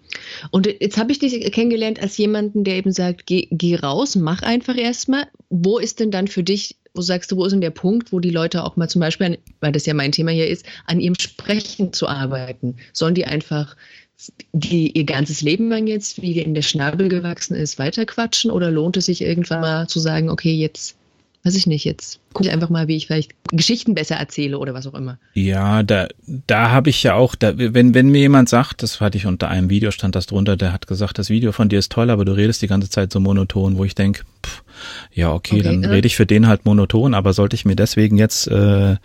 [0.52, 4.42] Und jetzt habe ich dich kennengelernt als jemanden, der eben sagt, geh, geh raus, mach
[4.42, 5.28] einfach erstmal.
[5.50, 8.20] Wo ist denn dann für dich, wo sagst du, wo ist denn der Punkt, wo
[8.20, 11.16] die Leute auch mal zum Beispiel, weil das ja mein Thema hier ist, an ihrem
[11.20, 12.78] Sprechen zu arbeiten?
[12.94, 13.76] Sollen die einfach
[14.54, 18.52] die ihr ganzes Leben lang jetzt, wie in der Schnabel gewachsen ist, weiterquatschen?
[18.52, 20.96] Oder lohnt es sich irgendwann mal zu sagen, okay, jetzt
[21.44, 24.74] weiß ich nicht, jetzt gucke ich einfach mal, wie ich vielleicht Geschichten besser erzähle oder
[24.74, 25.18] was auch immer.
[25.34, 29.18] Ja, da, da habe ich ja auch, da, wenn, wenn mir jemand sagt, das hatte
[29.18, 31.92] ich unter einem Video, stand das drunter, der hat gesagt, das Video von dir ist
[31.92, 34.24] toll, aber du redest die ganze Zeit so monoton, wo ich denke,
[35.14, 35.88] ja, okay, okay dann äh.
[35.88, 38.96] rede ich für den halt monoton, aber sollte ich mir deswegen jetzt äh,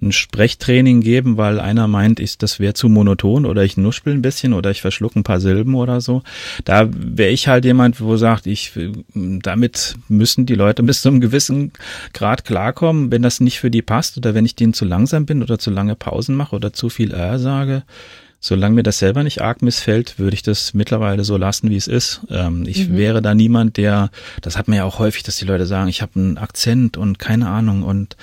[0.00, 4.22] ein Sprechtraining geben, weil einer meint, ich, das wäre zu monoton oder ich nuspel ein
[4.22, 6.22] bisschen oder ich verschlucke ein paar Silben oder so,
[6.64, 8.72] da wäre ich halt jemand, wo sagt, ich
[9.14, 11.72] damit müssen die Leute bis zu einem gewissen
[12.12, 15.42] Grad klarkommen, wenn das nicht für die passt oder wenn ich denen zu langsam bin
[15.42, 17.84] oder zu lange Pausen mache oder zu viel äh sage
[18.40, 21.88] solange mir das selber nicht arg missfällt, würde ich das mittlerweile so lassen, wie es
[21.88, 22.20] ist.
[22.30, 22.96] Ähm, ich mhm.
[22.96, 24.10] wäre da niemand, der,
[24.42, 27.18] das hat man ja auch häufig, dass die Leute sagen, ich habe einen Akzent und
[27.18, 28.16] keine Ahnung und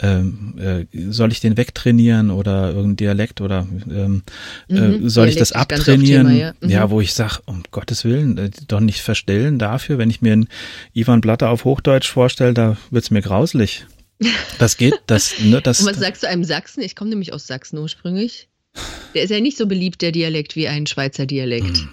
[0.00, 4.22] ähm, äh, soll ich den wegtrainieren oder irgendein Dialekt oder ähm,
[4.70, 5.06] äh, mhm.
[5.06, 6.28] äh, soll Dialekt ich das abtrainieren?
[6.28, 6.52] Thema, ja.
[6.60, 6.70] Mhm.
[6.70, 6.90] ja.
[6.90, 10.48] wo ich sage, um Gottes Willen, äh, doch nicht verstellen dafür, wenn ich mir einen
[10.94, 13.84] Ivan Blatter auf Hochdeutsch vorstelle, da wird's mir grauselig.
[14.58, 15.80] Das geht, das, ne, das.
[15.80, 16.82] Und was sagst du einem Sachsen?
[16.82, 18.48] Ich komme nämlich aus Sachsen ursprünglich.
[19.14, 21.78] Der ist ja nicht so beliebt, der Dialekt, wie ein Schweizer Dialekt.
[21.78, 21.88] Hm.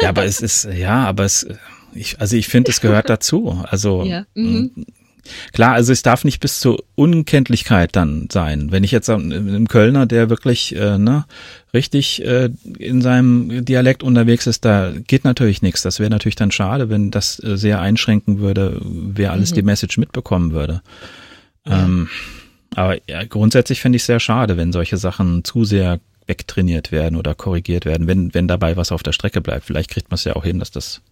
[0.00, 1.46] Ja, aber es ist, ja, aber es,
[1.94, 3.64] ich, also ich finde, es gehört dazu.
[3.68, 4.26] Also, ja.
[4.34, 4.86] mhm.
[5.52, 8.72] Klar, also es darf nicht bis zur Unkenntlichkeit dann sein.
[8.72, 11.24] Wenn ich jetzt im Kölner, der wirklich äh, ne,
[11.72, 15.82] richtig äh, in seinem Dialekt unterwegs ist, da geht natürlich nichts.
[15.82, 19.56] Das wäre natürlich dann schade, wenn das äh, sehr einschränken würde, wer alles mhm.
[19.56, 20.82] die Message mitbekommen würde.
[21.66, 21.84] Ja.
[21.84, 22.08] Ähm,
[22.74, 27.16] aber ja, grundsätzlich finde ich es sehr schade, wenn solche Sachen zu sehr wegtrainiert werden
[27.16, 29.64] oder korrigiert werden, wenn, wenn dabei was auf der Strecke bleibt.
[29.64, 31.02] Vielleicht kriegt man es ja auch hin, dass das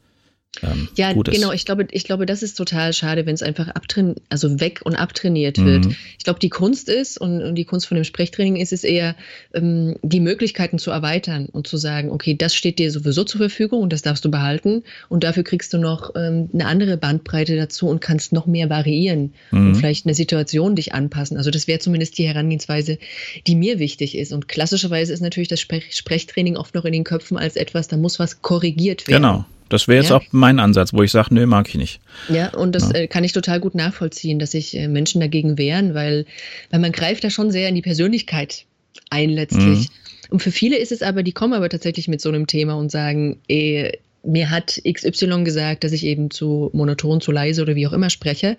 [0.63, 1.53] ähm, ja, genau.
[1.53, 4.95] Ich glaube, ich glaube, das ist total schade, wenn es einfach abtrainiert, also weg und
[4.95, 5.87] abtrainiert wird.
[5.87, 5.97] Mhm.
[6.19, 9.15] Ich glaube, die Kunst ist und, und, die Kunst von dem Sprechtraining ist es eher,
[9.55, 13.83] ähm, die Möglichkeiten zu erweitern und zu sagen, okay, das steht dir sowieso zur Verfügung
[13.83, 17.89] und das darfst du behalten und dafür kriegst du noch ähm, eine andere Bandbreite dazu
[17.89, 19.69] und kannst noch mehr variieren mhm.
[19.69, 21.37] und vielleicht eine Situation dich anpassen.
[21.37, 22.99] Also das wäre zumindest die Herangehensweise,
[23.47, 24.33] die mir wichtig ist.
[24.33, 27.97] Und klassischerweise ist natürlich das Sprech Sprechtraining oft noch in den Köpfen als etwas, da
[27.97, 29.23] muss was korrigiert werden.
[29.23, 29.45] Genau.
[29.69, 30.17] Das wäre jetzt ja.
[30.17, 32.01] auch mein Ansatz, wo ich sage, nö, mag ich nicht.
[32.29, 33.01] Ja, und das ja.
[33.01, 36.27] Äh, kann ich total gut nachvollziehen, dass sich äh, Menschen dagegen wehren, weil,
[36.71, 38.65] weil man greift da schon sehr in die Persönlichkeit
[39.11, 39.89] ein letztlich.
[39.89, 39.89] Mhm.
[40.31, 42.91] Und für viele ist es aber, die kommen aber tatsächlich mit so einem Thema und
[42.91, 47.87] sagen, ey, mir hat XY gesagt, dass ich eben zu monoton, zu leise oder wie
[47.87, 48.59] auch immer spreche.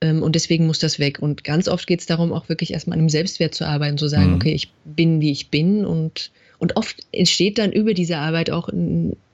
[0.00, 1.18] Ähm, und deswegen muss das weg.
[1.20, 4.08] Und ganz oft geht es darum, auch wirklich erstmal an dem Selbstwert zu arbeiten, zu
[4.08, 4.36] sagen, mhm.
[4.36, 8.68] okay, ich bin, wie ich bin und und oft entsteht dann über diese Arbeit auch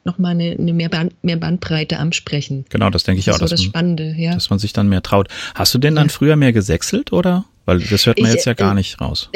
[0.05, 2.65] nochmal eine, eine mehr, Band, mehr Bandbreite am Sprechen.
[2.69, 3.41] Genau, das denke ich das auch.
[3.41, 4.35] Das ist das Spannende, ja.
[4.35, 5.29] Dass man sich dann mehr traut.
[5.55, 6.13] Hast du denn dann ja.
[6.13, 7.45] früher mehr gesächselt oder?
[7.65, 9.31] Weil das hört man ich, jetzt ja gar äh, nicht raus.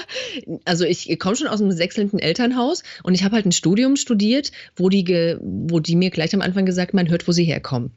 [0.64, 4.50] also ich komme schon aus einem sechselnden Elternhaus und ich habe halt ein Studium studiert,
[4.74, 7.92] wo die, ge, wo die mir gleich am Anfang gesagt, man hört, wo sie herkommen.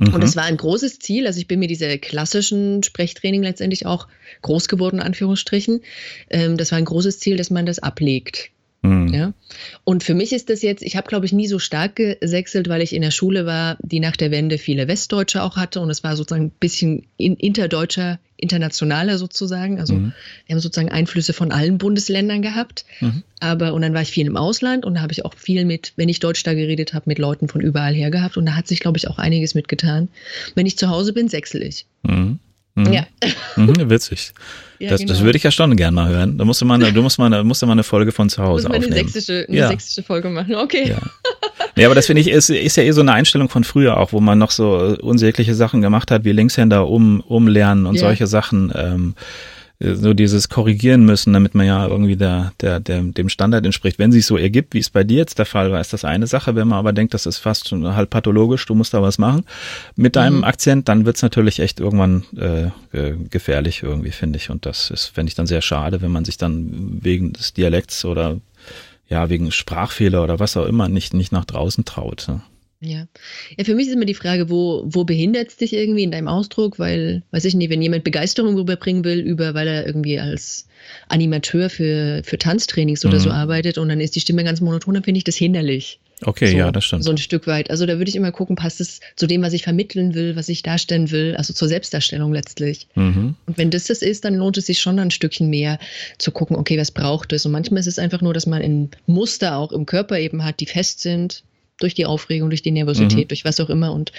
[0.00, 0.22] Und mhm.
[0.22, 1.26] es war ein großes Ziel.
[1.26, 4.08] Also ich bin mir diese klassischen Sprechtraining letztendlich auch
[4.42, 5.82] groß geworden, in Anführungsstrichen.
[6.30, 8.50] Ähm, das war ein großes Ziel, dass man das ablegt.
[8.82, 9.08] Mhm.
[9.14, 9.32] Ja?
[9.84, 12.82] Und für mich ist das jetzt, ich habe, glaube ich, nie so stark gesächselt, weil
[12.82, 16.02] ich in der Schule war, die nach der Wende viele Westdeutsche auch hatte und es
[16.02, 19.78] war sozusagen ein bisschen in, interdeutscher, internationaler sozusagen.
[19.78, 20.12] Also mhm.
[20.46, 22.84] wir haben sozusagen Einflüsse von allen Bundesländern gehabt.
[23.00, 23.22] Mhm.
[23.38, 25.92] Aber, und dann war ich viel im Ausland und da habe ich auch viel mit,
[25.96, 28.66] wenn ich Deutsch da geredet habe, mit Leuten von überall her gehabt und da hat
[28.66, 30.08] sich, glaube ich, auch einiges mitgetan.
[30.56, 31.86] Wenn ich zu Hause bin, sächsel ich.
[32.74, 32.92] Mhm.
[32.92, 33.06] Ja.
[33.56, 34.32] Mhm, witzig.
[34.78, 35.12] Ja, das, genau.
[35.12, 36.38] das würde ich ja schon gerne mal hören.
[36.38, 38.28] Da musst du mal eine, du musst mal eine, musst du mal eine Folge von
[38.28, 38.94] zu Hause muss aufnehmen.
[38.94, 39.68] Eine sächsische, eine ja.
[39.68, 40.54] sächsische Folge machen.
[40.56, 40.88] Okay.
[40.88, 40.98] Ja.
[41.76, 44.12] Nee, aber das finde ich ist, ist ja eh so eine Einstellung von früher auch,
[44.12, 48.00] wo man noch so unsägliche Sachen gemacht hat, wie Linkshänder um, umlernen und ja.
[48.00, 48.72] solche Sachen.
[48.74, 49.14] Ähm,
[49.82, 53.98] so dieses korrigieren müssen, damit man ja irgendwie der, der, der, dem Standard entspricht.
[53.98, 56.26] Wenn sich so ergibt, wie es bei dir jetzt der Fall war, ist das eine
[56.26, 56.54] Sache.
[56.54, 59.44] Wenn man aber denkt, das ist fast schon halb pathologisch, du musst da was machen
[59.96, 60.44] mit deinem mhm.
[60.44, 64.50] Akzent, dann wird's natürlich echt irgendwann äh, gefährlich irgendwie, finde ich.
[64.50, 68.04] Und das ist, fände ich dann sehr schade, wenn man sich dann wegen des Dialekts
[68.04, 68.38] oder
[69.08, 72.28] ja, wegen Sprachfehler oder was auch immer nicht, nicht nach draußen traut.
[72.84, 73.06] Ja.
[73.56, 76.26] ja, für mich ist immer die Frage, wo, wo behindert es dich irgendwie in deinem
[76.26, 76.80] Ausdruck?
[76.80, 80.66] Weil, weiß ich nicht, wenn jemand Begeisterung rüberbringen will, über, weil er irgendwie als
[81.08, 83.22] Animateur für, für Tanztrainings oder mhm.
[83.22, 86.00] so arbeitet und dann ist die Stimme ganz monoton, dann finde ich das hinderlich.
[86.24, 87.04] Okay, so, ja, das stimmt.
[87.04, 87.70] So ein Stück weit.
[87.70, 90.48] Also da würde ich immer gucken, passt es zu dem, was ich vermitteln will, was
[90.48, 92.88] ich darstellen will, also zur Selbstdarstellung letztlich.
[92.94, 93.36] Mhm.
[93.46, 95.78] Und wenn das das ist, dann lohnt es sich schon ein Stückchen mehr
[96.18, 97.46] zu gucken, okay, was braucht es?
[97.46, 100.60] Und manchmal ist es einfach nur, dass man ein Muster auch im Körper eben hat,
[100.60, 101.42] die fest sind,
[101.82, 103.28] durch die Aufregung, durch die Nervosität, mhm.
[103.28, 103.92] durch was auch immer.
[103.92, 104.12] Und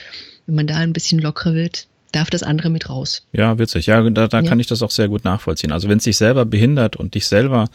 [0.46, 3.26] wenn man da ein bisschen lockerer wird, darf das andere mit raus.
[3.32, 3.88] Ja, witzig.
[3.88, 4.48] Ja, da, da ja.
[4.48, 5.72] kann ich das auch sehr gut nachvollziehen.
[5.72, 7.70] Also wenn es dich selber behindert und dich selber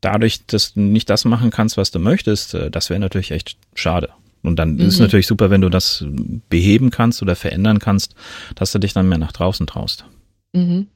[0.00, 3.56] dadurch, dass du nicht das machen kannst, was du möchtest, äh, das wäre natürlich echt
[3.74, 4.10] schade.
[4.42, 4.80] Und dann mhm.
[4.80, 6.04] ist es natürlich super, wenn du das
[6.48, 8.14] beheben kannst oder verändern kannst,
[8.54, 10.04] dass du dich dann mehr nach draußen traust.
[10.52, 10.88] Mhm.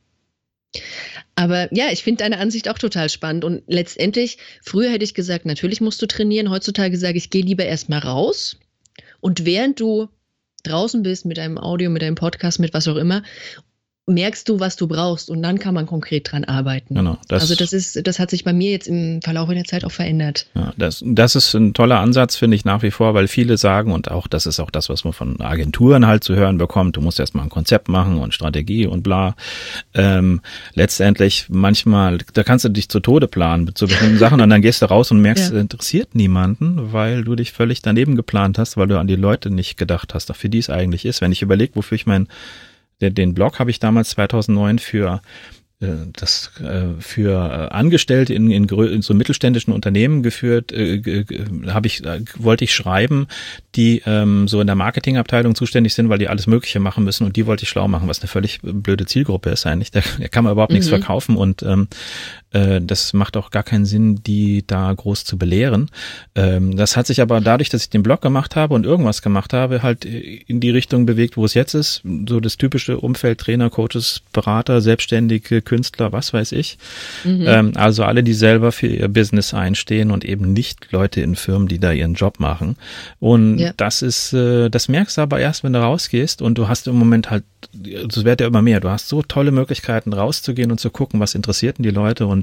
[1.34, 3.44] Aber ja, ich finde deine Ansicht auch total spannend.
[3.44, 6.50] Und letztendlich, früher hätte ich gesagt, natürlich musst du trainieren.
[6.50, 8.58] Heutzutage sage ich, geh lieber erstmal raus.
[9.20, 10.08] Und während du
[10.64, 13.22] draußen bist mit einem Audio, mit einem Podcast, mit was auch immer
[14.06, 16.96] merkst du, was du brauchst und dann kann man konkret dran arbeiten.
[16.96, 19.84] Genau, das, also das ist, das hat sich bei mir jetzt im Verlauf der Zeit
[19.84, 20.46] auch verändert.
[20.54, 23.92] Ja, das, das ist ein toller Ansatz, finde ich nach wie vor, weil viele sagen
[23.92, 26.96] und auch das ist auch das, was man von Agenturen halt zu hören bekommt.
[26.96, 29.36] Du musst erstmal ein Konzept machen und Strategie und bla.
[29.94, 30.40] Ähm,
[30.74, 34.82] letztendlich manchmal, da kannst du dich zu Tode planen zu bestimmten Sachen und dann gehst
[34.82, 35.60] du raus und merkst, ja.
[35.60, 39.76] interessiert niemanden, weil du dich völlig daneben geplant hast, weil du an die Leute nicht
[39.76, 41.20] gedacht hast, für die es eigentlich ist.
[41.20, 42.26] Wenn ich überlege, wofür ich mein
[43.10, 45.22] den Blog habe ich damals 2009 für
[45.80, 51.24] äh, das äh, für äh, Angestellte in, in, in so mittelständischen Unternehmen geführt, äh,
[51.66, 53.26] habe ich äh, wollte ich schreiben,
[53.74, 57.36] die ähm, so in der Marketingabteilung zuständig sind, weil die alles Mögliche machen müssen und
[57.36, 59.90] die wollte ich schlau machen, was eine völlig blöde Zielgruppe ist eigentlich.
[59.90, 60.76] Da, da kann man überhaupt mhm.
[60.76, 65.38] nichts verkaufen und ähm, Äh, das macht auch gar keinen Sinn, die da groß zu
[65.38, 65.90] belehren.
[66.34, 69.52] Ähm, das hat sich aber dadurch, dass ich den Blog gemacht habe und irgendwas gemacht
[69.52, 72.02] habe, halt in die Richtung bewegt, wo es jetzt ist.
[72.28, 76.78] So das typische Umfeld, Trainer, Coaches, Berater, Selbstständige, Künstler, was weiß ich.
[77.24, 77.44] Mhm.
[77.46, 81.68] Ähm, also alle, die selber für ihr Business einstehen und eben nicht Leute in Firmen,
[81.68, 82.76] die da ihren Job machen.
[83.20, 83.72] Und ja.
[83.76, 86.96] das ist, äh, das merkst du aber erst, wenn du rausgehst und du hast im
[86.96, 90.90] Moment halt, das wird ja immer mehr, du hast so tolle Möglichkeiten rauszugehen und zu
[90.90, 92.41] gucken, was interessiert denn die Leute und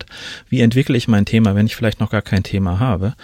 [0.49, 3.15] wie entwickle ich mein Thema, wenn ich vielleicht noch gar kein Thema habe.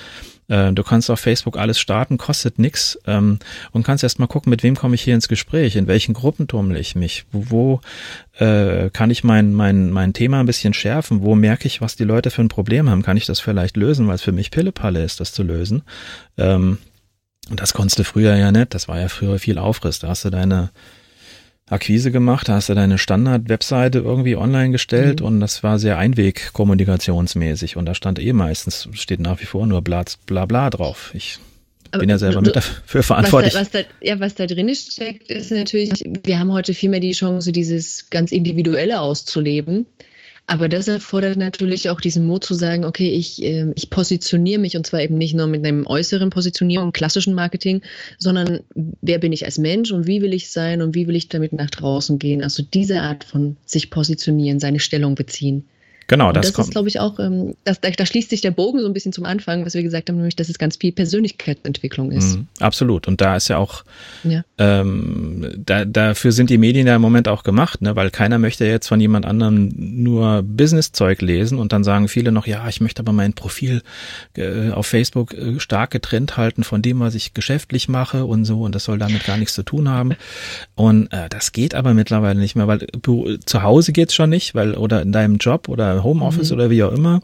[0.47, 3.39] Äh, du kannst auf Facebook alles starten, kostet nix ähm,
[3.71, 6.47] und kannst erst mal gucken, mit wem komme ich hier ins Gespräch, in welchen Gruppen
[6.47, 7.81] tummle ich mich, wo, wo
[8.43, 12.03] äh, kann ich mein, mein, mein Thema ein bisschen schärfen, wo merke ich, was die
[12.03, 15.03] Leute für ein Problem haben, kann ich das vielleicht lösen, weil es für mich Pillepalle
[15.03, 15.83] ist, das zu lösen.
[16.37, 16.77] Ähm,
[17.49, 20.25] und das konntest du früher ja nicht, das war ja früher viel Aufriss, da hast
[20.25, 20.71] du deine
[21.67, 25.25] Akquise gemacht, hast du deine Standard-Webseite irgendwie online gestellt mhm.
[25.25, 29.81] und das war sehr einweg-kommunikationsmäßig und da stand eh meistens, steht nach wie vor nur
[29.81, 31.09] bla bla, bla drauf.
[31.15, 31.39] Ich
[31.89, 33.55] Aber bin ja selber mit dafür verantwortlich.
[33.55, 36.89] Was da, was da, ja, was da drin steckt, ist natürlich, wir haben heute viel
[36.89, 39.87] mehr die Chance, dieses ganz Individuelle auszuleben.
[40.47, 44.77] Aber das erfordert natürlich auch diesen Mut zu sagen, okay, ich, äh, ich positioniere mich
[44.77, 47.81] und zwar eben nicht nur mit einem äußeren Positionierung, klassischen Marketing,
[48.19, 48.59] sondern
[49.01, 51.53] wer bin ich als Mensch und wie will ich sein und wie will ich damit
[51.53, 52.43] nach draußen gehen.
[52.43, 55.65] Also diese Art von sich positionieren, seine Stellung beziehen.
[56.07, 56.67] Genau, das, das kommt.
[56.67, 59.11] ist, glaube ich, auch, ähm, das, da, da, schließt sich der Bogen so ein bisschen
[59.11, 62.37] zum Anfang, was wir gesagt haben, nämlich, dass es ganz viel Persönlichkeitsentwicklung ist.
[62.37, 63.07] Mm, absolut.
[63.07, 63.83] Und da ist ja auch,
[64.23, 64.43] ja.
[64.59, 67.95] Ähm, da, dafür sind die Medien ja im Moment auch gemacht, ne?
[67.95, 72.45] weil keiner möchte jetzt von jemand anderem nur Business-Zeug lesen und dann sagen viele noch,
[72.45, 73.81] ja, ich möchte aber mein Profil
[74.37, 78.61] äh, auf Facebook äh, stark getrennt halten von dem, was ich geschäftlich mache und so
[78.61, 80.13] und das soll damit gar nichts zu tun haben.
[80.75, 82.85] Und äh, das geht aber mittlerweile nicht mehr, weil
[83.45, 86.57] zu Hause geht's schon nicht, weil oder in deinem Job oder Homeoffice mhm.
[86.57, 87.21] oder wie auch immer,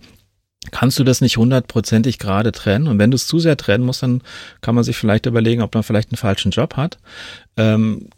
[0.70, 2.88] kannst du das nicht hundertprozentig gerade trennen.
[2.88, 4.22] Und wenn du es zu sehr trennen musst, dann
[4.62, 7.00] kann man sich vielleicht überlegen, ob man vielleicht einen falschen Job hat.
[7.58, 8.10] Ähm,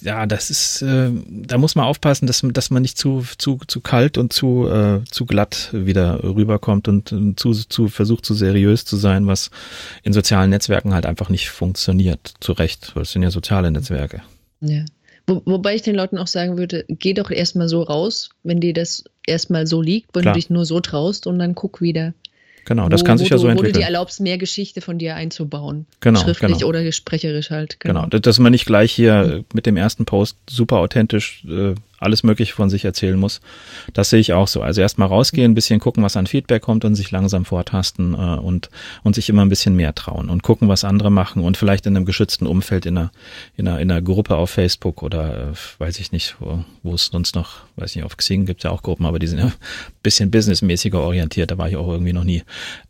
[0.00, 3.80] ja, das ist, äh, da muss man aufpassen, dass, dass man nicht zu, zu, zu
[3.80, 8.84] kalt und zu, äh, zu glatt wieder rüberkommt und, und zu, zu versucht, zu seriös
[8.84, 9.50] zu sein, was
[10.02, 12.34] in sozialen Netzwerken halt einfach nicht funktioniert.
[12.40, 14.22] Zu Recht, weil es sind ja soziale Netzwerke.
[14.60, 14.84] Ja.
[15.28, 18.72] Wo, wobei ich den Leuten auch sagen würde, geh doch erstmal so raus, wenn dir
[18.72, 20.34] das erstmal so liegt, wenn Klar.
[20.34, 22.14] du dich nur so traust und dann guck wieder.
[22.64, 23.74] Genau, das wo, kann sich ja so entwickeln.
[23.74, 25.86] Wo du dir erlaubst, mehr Geschichte von dir einzubauen.
[26.00, 26.20] Genau.
[26.20, 26.66] Schriftlich genau.
[26.66, 27.78] oder sprecherisch halt.
[27.80, 28.04] Genau.
[28.04, 32.54] genau, dass man nicht gleich hier mit dem ersten Post super authentisch äh, alles Mögliche
[32.54, 33.40] von sich erzählen muss.
[33.92, 34.62] Das sehe ich auch so.
[34.62, 38.16] Also erstmal rausgehen, ein bisschen gucken, was an Feedback kommt und sich langsam vortasten äh,
[38.16, 38.70] und,
[39.02, 41.96] und sich immer ein bisschen mehr trauen und gucken, was andere machen und vielleicht in
[41.96, 43.10] einem geschützten Umfeld in einer,
[43.56, 47.06] in einer, in einer Gruppe auf Facebook oder äh, weiß ich nicht, wo, wo es
[47.06, 49.38] sonst noch, weiß ich nicht, auf Xing gibt es ja auch Gruppen, aber die sind
[49.38, 49.52] ja ein
[50.02, 52.42] bisschen businessmäßiger orientiert, da war ich auch irgendwie noch nie.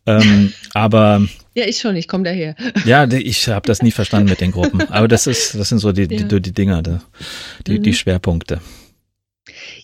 [0.07, 1.23] Ähm, aber
[1.55, 2.55] ja, ich schon, ich komme daher.
[2.85, 4.81] Ja, ich habe das nie verstanden mit den Gruppen.
[4.91, 6.23] Aber das ist, das sind so die, ja.
[6.23, 7.83] die, die Dinger, die, mhm.
[7.83, 8.61] die Schwerpunkte.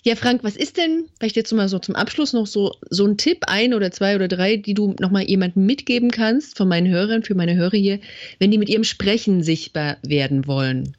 [0.02, 3.16] Ja, Frank, was ist denn, vielleicht jetzt mal so zum Abschluss noch so, so ein
[3.16, 7.22] Tipp, ein oder zwei oder drei, die du nochmal jemandem mitgeben kannst von meinen Hörern,
[7.22, 7.98] für meine Hörer hier,
[8.38, 10.96] wenn die mit ihrem Sprechen sichtbar werden wollen?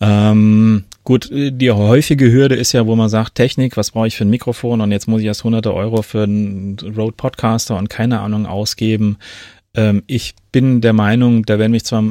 [0.00, 4.24] Ähm, gut, die häufige Hürde ist ja, wo man sagt, Technik, was brauche ich für
[4.24, 8.20] ein Mikrofon und jetzt muss ich erst hunderte Euro für einen Rode Podcaster und keine
[8.20, 9.16] Ahnung ausgeben.
[9.74, 12.04] Ähm, ich bin der Meinung, da werden mich zwar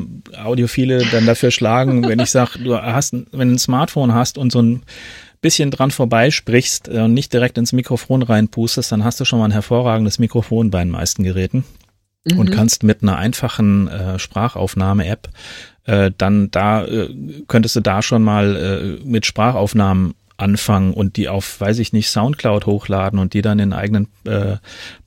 [0.44, 4.52] Audiophile dann dafür schlagen, wenn ich sage, du hast, wenn du ein Smartphone hast und
[4.52, 4.84] so ein
[5.46, 9.46] bisschen dran vorbeisprichst äh, und nicht direkt ins Mikrofon reinpustest, dann hast du schon mal
[9.46, 11.64] ein hervorragendes Mikrofon bei den meisten Geräten
[12.24, 12.40] mhm.
[12.40, 15.30] und kannst mit einer einfachen äh, Sprachaufnahme-App
[15.84, 17.14] äh, dann da äh,
[17.48, 22.10] könntest du da schon mal äh, mit Sprachaufnahmen anfangen und die auf, weiß ich nicht,
[22.10, 24.58] Soundcloud hochladen und die dann in einen eigenen äh,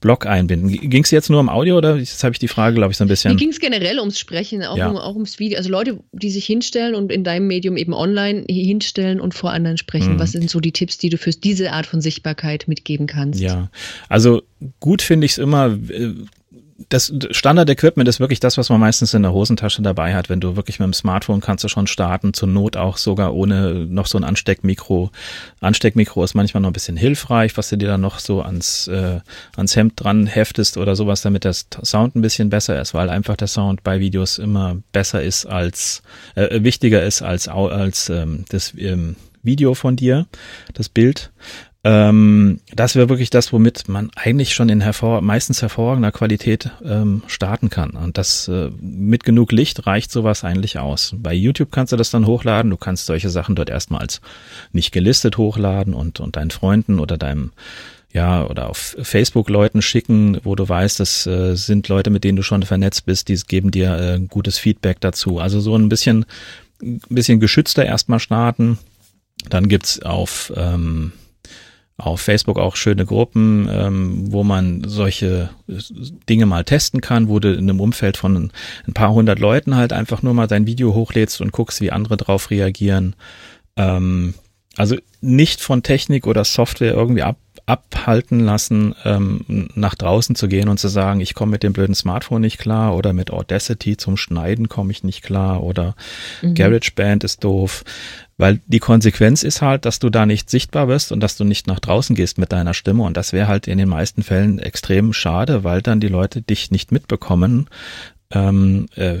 [0.01, 0.69] Blog einbinden.
[0.69, 3.03] Ging es jetzt nur um Audio oder jetzt habe ich die Frage, glaube ich, so
[3.03, 3.33] ein bisschen.
[3.33, 4.89] Mir ging es generell ums Sprechen, auch, ja.
[4.89, 5.57] um, auch ums Video.
[5.57, 9.77] Also Leute, die sich hinstellen und in deinem Medium eben online hinstellen und vor anderen
[9.77, 10.13] sprechen.
[10.13, 10.19] Mhm.
[10.19, 13.39] Was sind so die Tipps, die du für diese Art von Sichtbarkeit mitgeben kannst?
[13.39, 13.69] Ja,
[14.07, 14.41] also
[14.79, 15.77] gut finde ich es immer,
[16.89, 20.27] das Standard-Equipment ist wirklich das, was man meistens in der Hosentasche dabei hat.
[20.27, 23.85] Wenn du wirklich mit dem Smartphone kannst du schon starten, zur Not auch sogar ohne
[23.85, 25.11] noch so ein Ansteckmikro.
[25.61, 29.19] Ansteckmikro ist manchmal noch ein bisschen hilfreich, was du dir dann noch so ans, äh,
[29.55, 33.37] ans Hemd dran heftest oder sowas, damit der Sound ein bisschen besser ist, weil einfach
[33.37, 36.01] der Sound bei Videos immer besser ist als,
[36.33, 40.25] äh, wichtiger ist als, als ähm, das ähm, Video von dir,
[40.73, 41.31] das Bild.
[41.83, 47.23] Ähm, das wäre wirklich das, womit man eigentlich schon in hervor meistens hervorragender Qualität ähm,
[47.27, 47.91] starten kann.
[47.91, 51.15] Und das äh, mit genug Licht reicht sowas eigentlich aus.
[51.17, 52.69] Bei YouTube kannst du das dann hochladen.
[52.69, 54.19] Du kannst solche Sachen dort erstmals
[54.73, 57.51] nicht gelistet hochladen und, und deinen Freunden oder deinem
[58.11, 62.37] ja, oder auf Facebook Leuten schicken, wo du weißt, das äh, sind Leute, mit denen
[62.37, 65.37] du schon vernetzt bist, die geben dir äh, gutes Feedback dazu.
[65.37, 66.25] Also so ein bisschen,
[66.81, 68.79] ein bisschen geschützter erstmal starten.
[69.49, 71.13] Dann gibt's auf, ähm,
[71.99, 75.73] auf Facebook auch schöne Gruppen, ähm, wo man solche äh,
[76.27, 78.51] Dinge mal testen kann, wo du in einem Umfeld von
[78.87, 82.17] ein paar hundert Leuten halt einfach nur mal dein Video hochlädst und guckst, wie andere
[82.17, 83.15] drauf reagieren.
[83.75, 84.33] Ähm,
[84.77, 87.37] also nicht von Technik oder Software irgendwie ab,
[87.69, 91.93] abhalten lassen, ähm, nach draußen zu gehen und zu sagen, ich komme mit dem blöden
[91.93, 95.95] Smartphone nicht klar oder mit Audacity zum Schneiden komme ich nicht klar oder
[96.41, 96.55] mhm.
[96.55, 97.83] GarageBand ist doof.
[98.37, 101.67] Weil die Konsequenz ist halt, dass du da nicht sichtbar wirst und dass du nicht
[101.67, 103.03] nach draußen gehst mit deiner Stimme.
[103.03, 106.71] Und das wäre halt in den meisten Fällen extrem schade, weil dann die Leute dich
[106.71, 107.67] nicht mitbekommen.
[108.31, 109.19] Ähm, äh,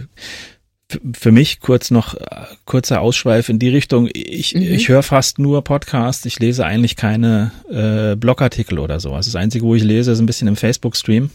[1.13, 4.09] für mich kurz noch äh, kurzer Ausschweif in die Richtung.
[4.13, 4.61] Ich, mhm.
[4.61, 6.25] ich höre fast nur Podcasts.
[6.25, 9.13] Ich lese eigentlich keine äh, Blogartikel oder so.
[9.13, 11.29] Also das Einzige, wo ich lese, ist ein bisschen im Facebook-Stream.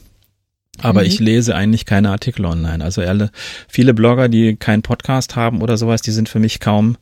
[0.83, 1.07] Aber mhm.
[1.07, 2.83] ich lese eigentlich keine Artikel online.
[2.83, 3.31] Also alle,
[3.69, 6.97] viele Blogger, die keinen Podcast haben oder sowas, die sind für mich kaum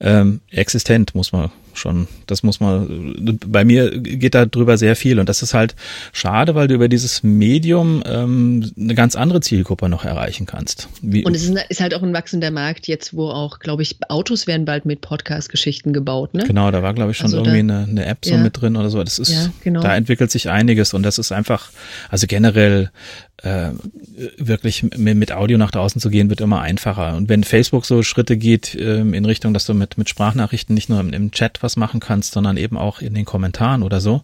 [0.00, 5.18] ähm, existent, muss man schon, das muss man, bei mir geht da drüber sehr viel
[5.18, 5.74] und das ist halt
[6.12, 10.88] schade, weil du über dieses Medium ähm, eine ganz andere Zielgruppe noch erreichen kannst.
[11.02, 13.96] Wie, und es ist, ist, halt auch ein wachsender Markt jetzt, wo auch, glaube ich,
[14.08, 16.44] Autos werden bald mit Podcast-Geschichten gebaut, ne?
[16.44, 18.38] Genau, da war, glaube ich, schon also irgendwie da, eine, eine, App so ja.
[18.38, 19.02] mit drin oder so.
[19.02, 19.80] Das ist, ja, genau.
[19.80, 21.70] da entwickelt sich einiges und das ist einfach,
[22.10, 22.90] also generell
[23.42, 23.70] äh,
[24.36, 27.16] wirklich mit Audio nach draußen zu gehen, wird immer einfacher.
[27.16, 30.88] Und wenn Facebook so Schritte geht äh, in Richtung, dass du mit, mit Sprachnachrichten nicht
[30.88, 34.22] nur im, im, Chat was machen kannst, sondern eben auch in den Kommentaren oder so.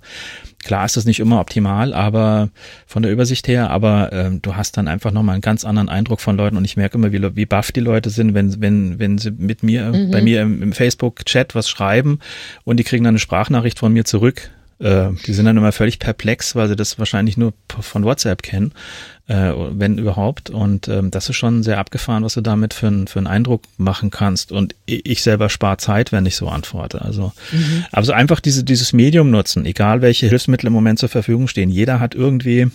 [0.64, 2.48] Klar ist das nicht immer optimal, aber
[2.86, 6.20] von der Übersicht her, aber äh, du hast dann einfach nochmal einen ganz anderen Eindruck
[6.20, 9.18] von Leuten und ich merke immer, wie, wie baff die Leute sind, wenn, wenn, wenn
[9.18, 10.10] sie mit mir, mhm.
[10.10, 12.18] bei mir im, im Facebook-Chat was schreiben
[12.64, 14.50] und die kriegen dann eine Sprachnachricht von mir zurück
[14.84, 18.72] äh, die sind dann immer völlig perplex, weil sie das wahrscheinlich nur von WhatsApp kennen,
[19.28, 20.50] äh, wenn überhaupt.
[20.50, 23.62] Und ähm, das ist schon sehr abgefahren, was du damit für, ein, für einen Eindruck
[23.78, 24.52] machen kannst.
[24.52, 27.00] Und ich selber spare Zeit, wenn ich so antworte.
[27.00, 27.86] Also, mhm.
[27.92, 31.70] also einfach diese, dieses Medium nutzen, egal welche Hilfsmittel im Moment zur Verfügung stehen.
[31.70, 32.66] Jeder hat irgendwie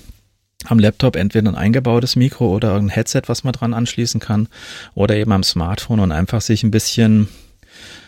[0.66, 4.48] am Laptop entweder ein eingebautes Mikro oder irgendein Headset, was man dran anschließen kann,
[4.96, 7.30] oder eben am Smartphone und einfach sich ein bisschen,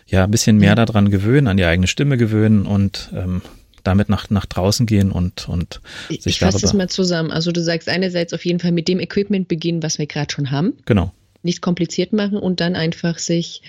[0.08, 3.42] ja, ein bisschen mehr daran gewöhnen, an die eigene Stimme gewöhnen und ähm,
[3.84, 7.32] damit nach, nach draußen gehen und, und sich Ich fasse das mal zusammen.
[7.32, 10.52] Also du sagst einerseits auf jeden Fall mit dem Equipment beginnen, was wir gerade schon
[10.52, 10.74] haben.
[10.86, 11.14] Genau.
[11.44, 13.62] Nicht kompliziert machen und dann einfach sich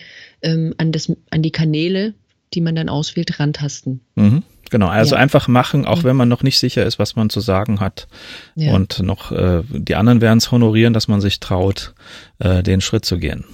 [0.42, 2.14] ähm, an, das, an die Kanäle,
[2.54, 4.00] die man dann auswählt, rantasten.
[4.14, 4.42] Mhm.
[4.70, 5.20] Genau, also ja.
[5.20, 6.04] einfach machen, auch mhm.
[6.04, 8.08] wenn man noch nicht sicher ist, was man zu sagen hat.
[8.54, 8.72] Ja.
[8.72, 11.94] Und noch äh, die anderen werden es honorieren, dass man sich traut,
[12.38, 13.44] äh, den Schritt zu gehen.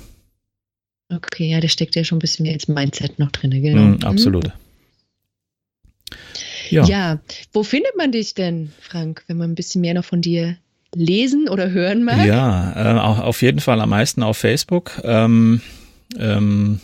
[1.13, 3.83] Okay, ja, da steckt ja schon ein bisschen mehr ins Mindset noch drin, genau.
[3.83, 4.45] Mhm, absolut.
[4.45, 4.53] Mhm.
[6.71, 6.85] Ja.
[6.85, 7.21] ja,
[7.53, 10.57] wo findet man dich denn, Frank, wenn man ein bisschen mehr noch von dir
[10.95, 12.27] lesen oder hören mag?
[12.27, 15.01] Ja, äh, auf jeden Fall am meisten auf Facebook.
[15.05, 15.61] Ähm,
[16.19, 16.81] ähm,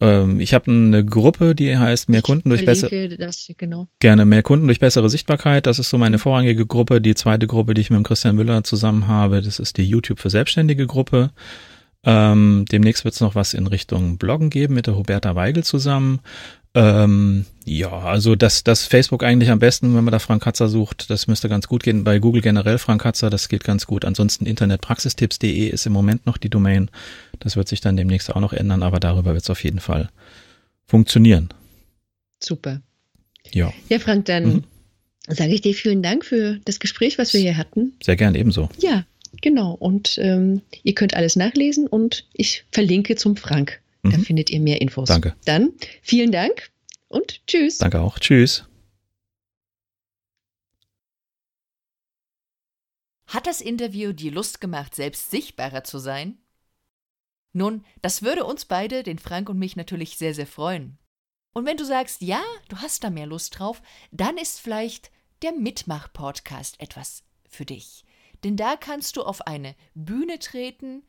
[0.00, 3.08] ähm, ich habe eine Gruppe, die heißt Mehr Kunden durch bessere
[3.56, 3.88] genau.
[3.98, 5.66] gerne mehr Kunden durch bessere Sichtbarkeit.
[5.66, 7.00] Das ist so meine vorrangige Gruppe.
[7.00, 10.20] Die zweite Gruppe, die ich mit dem Christian Müller zusammen habe, das ist die YouTube
[10.20, 11.30] für Selbstständige Gruppe.
[12.04, 16.20] Ähm, demnächst wird es noch was in Richtung Bloggen geben mit der Huberta Weigel zusammen.
[16.76, 21.08] Ähm, ja, also das, das Facebook eigentlich am besten, wenn man da Frank Katzer sucht,
[21.08, 22.04] das müsste ganz gut gehen.
[22.04, 24.04] Bei Google generell Frank Katzer, das geht ganz gut.
[24.04, 26.90] Ansonsten internetpraxistipps.de ist im Moment noch die Domain.
[27.40, 30.10] Das wird sich dann demnächst auch noch ändern, aber darüber wird es auf jeden Fall
[30.84, 31.48] funktionieren.
[32.44, 32.82] Super.
[33.52, 33.72] Ja.
[33.88, 34.64] Ja, Frank, dann mhm.
[35.28, 37.94] sage ich dir vielen Dank für das Gespräch, was wir hier hatten.
[38.02, 38.68] Sehr gern, ebenso.
[38.78, 39.06] Ja,
[39.40, 39.72] genau.
[39.72, 43.80] Und ähm, ihr könnt alles nachlesen und ich verlinke zum Frank.
[44.10, 44.24] Da mhm.
[44.24, 45.08] findet ihr mehr Infos.
[45.08, 45.36] Danke.
[45.44, 46.70] Dann vielen Dank
[47.08, 47.78] und tschüss.
[47.78, 48.18] Danke auch.
[48.18, 48.64] Tschüss.
[53.26, 56.38] Hat das Interview dir Lust gemacht, selbst sichtbarer zu sein?
[57.52, 60.98] Nun, das würde uns beide, den Frank und mich, natürlich sehr, sehr freuen.
[61.52, 65.10] Und wenn du sagst, ja, du hast da mehr Lust drauf, dann ist vielleicht
[65.42, 68.04] der Mitmach-Podcast etwas für dich.
[68.44, 71.02] Denn da kannst du auf eine Bühne treten,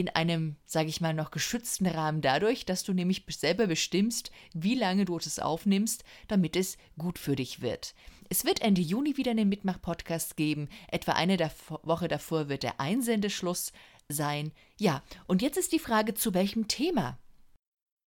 [0.00, 4.74] in einem, sage ich mal, noch geschützten Rahmen dadurch, dass du nämlich selber bestimmst, wie
[4.74, 7.94] lange du es aufnimmst, damit es gut für dich wird.
[8.28, 10.68] Es wird Ende Juni wieder einen Mitmach-Podcast geben.
[10.88, 11.36] Etwa eine
[11.82, 13.72] Woche davor wird der Einsendeschluss
[14.08, 14.52] sein.
[14.78, 17.18] Ja, und jetzt ist die Frage, zu welchem Thema?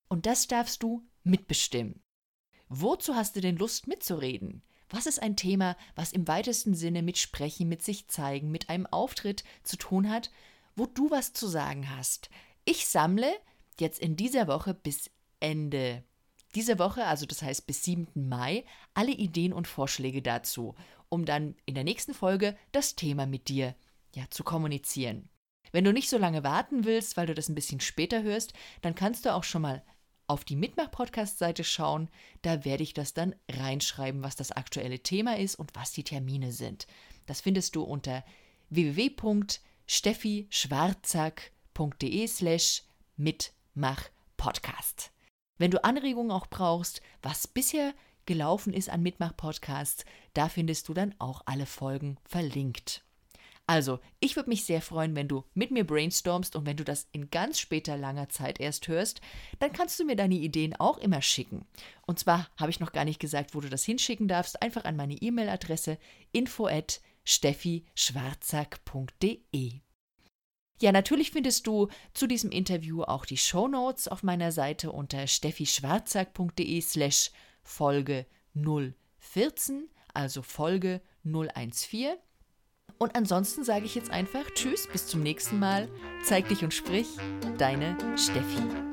[0.07, 2.01] Und das darfst du mitbestimmen.
[2.69, 4.63] Wozu hast du denn Lust mitzureden?
[4.89, 8.85] Was ist ein Thema, was im weitesten Sinne mit Sprechen, mit sich zeigen, mit einem
[8.85, 10.31] Auftritt zu tun hat
[10.75, 12.29] wo du was zu sagen hast.
[12.65, 13.31] Ich sammle
[13.79, 15.09] jetzt in dieser Woche bis
[15.39, 16.03] Ende
[16.55, 18.07] diese Woche, also das heißt bis 7.
[18.13, 18.63] Mai,
[18.93, 20.75] alle Ideen und Vorschläge dazu,
[21.09, 23.75] um dann in der nächsten Folge das Thema mit dir
[24.13, 25.29] ja, zu kommunizieren.
[25.71, 28.93] Wenn du nicht so lange warten willst, weil du das ein bisschen später hörst, dann
[28.93, 29.83] kannst du auch schon mal
[30.27, 32.09] auf die Mitmach-Podcast-Seite schauen.
[32.43, 36.51] Da werde ich das dann reinschreiben, was das aktuelle Thema ist und was die Termine
[36.51, 36.87] sind.
[37.25, 38.23] Das findest du unter
[39.87, 42.83] www.steffischwarzack.de slash
[43.17, 45.11] Mitmach-Podcast.
[45.57, 47.93] Wenn du Anregungen auch brauchst, was bisher
[48.25, 53.03] gelaufen ist an Mitmach-Podcasts, da findest du dann auch alle Folgen verlinkt.
[53.65, 57.07] Also, ich würde mich sehr freuen, wenn du mit mir brainstormst und wenn du das
[57.13, 59.21] in ganz später langer Zeit erst hörst,
[59.59, 61.65] dann kannst du mir deine Ideen auch immer schicken.
[62.05, 64.97] Und zwar habe ich noch gar nicht gesagt, wo du das hinschicken darfst, einfach an
[64.97, 65.97] meine E-Mail-Adresse
[66.33, 66.67] info
[67.25, 69.81] steffischwarzack.de.
[70.81, 75.27] Ja, natürlich findest du zu diesem Interview auch die Show Notes auf meiner Seite unter
[75.27, 78.25] steffischwarzack.de slash Folge
[79.19, 82.15] 014, also Folge 014.
[82.97, 85.87] Und ansonsten sage ich jetzt einfach Tschüss, bis zum nächsten Mal.
[86.25, 87.07] Zeig dich und sprich,
[87.57, 88.92] deine Steffi.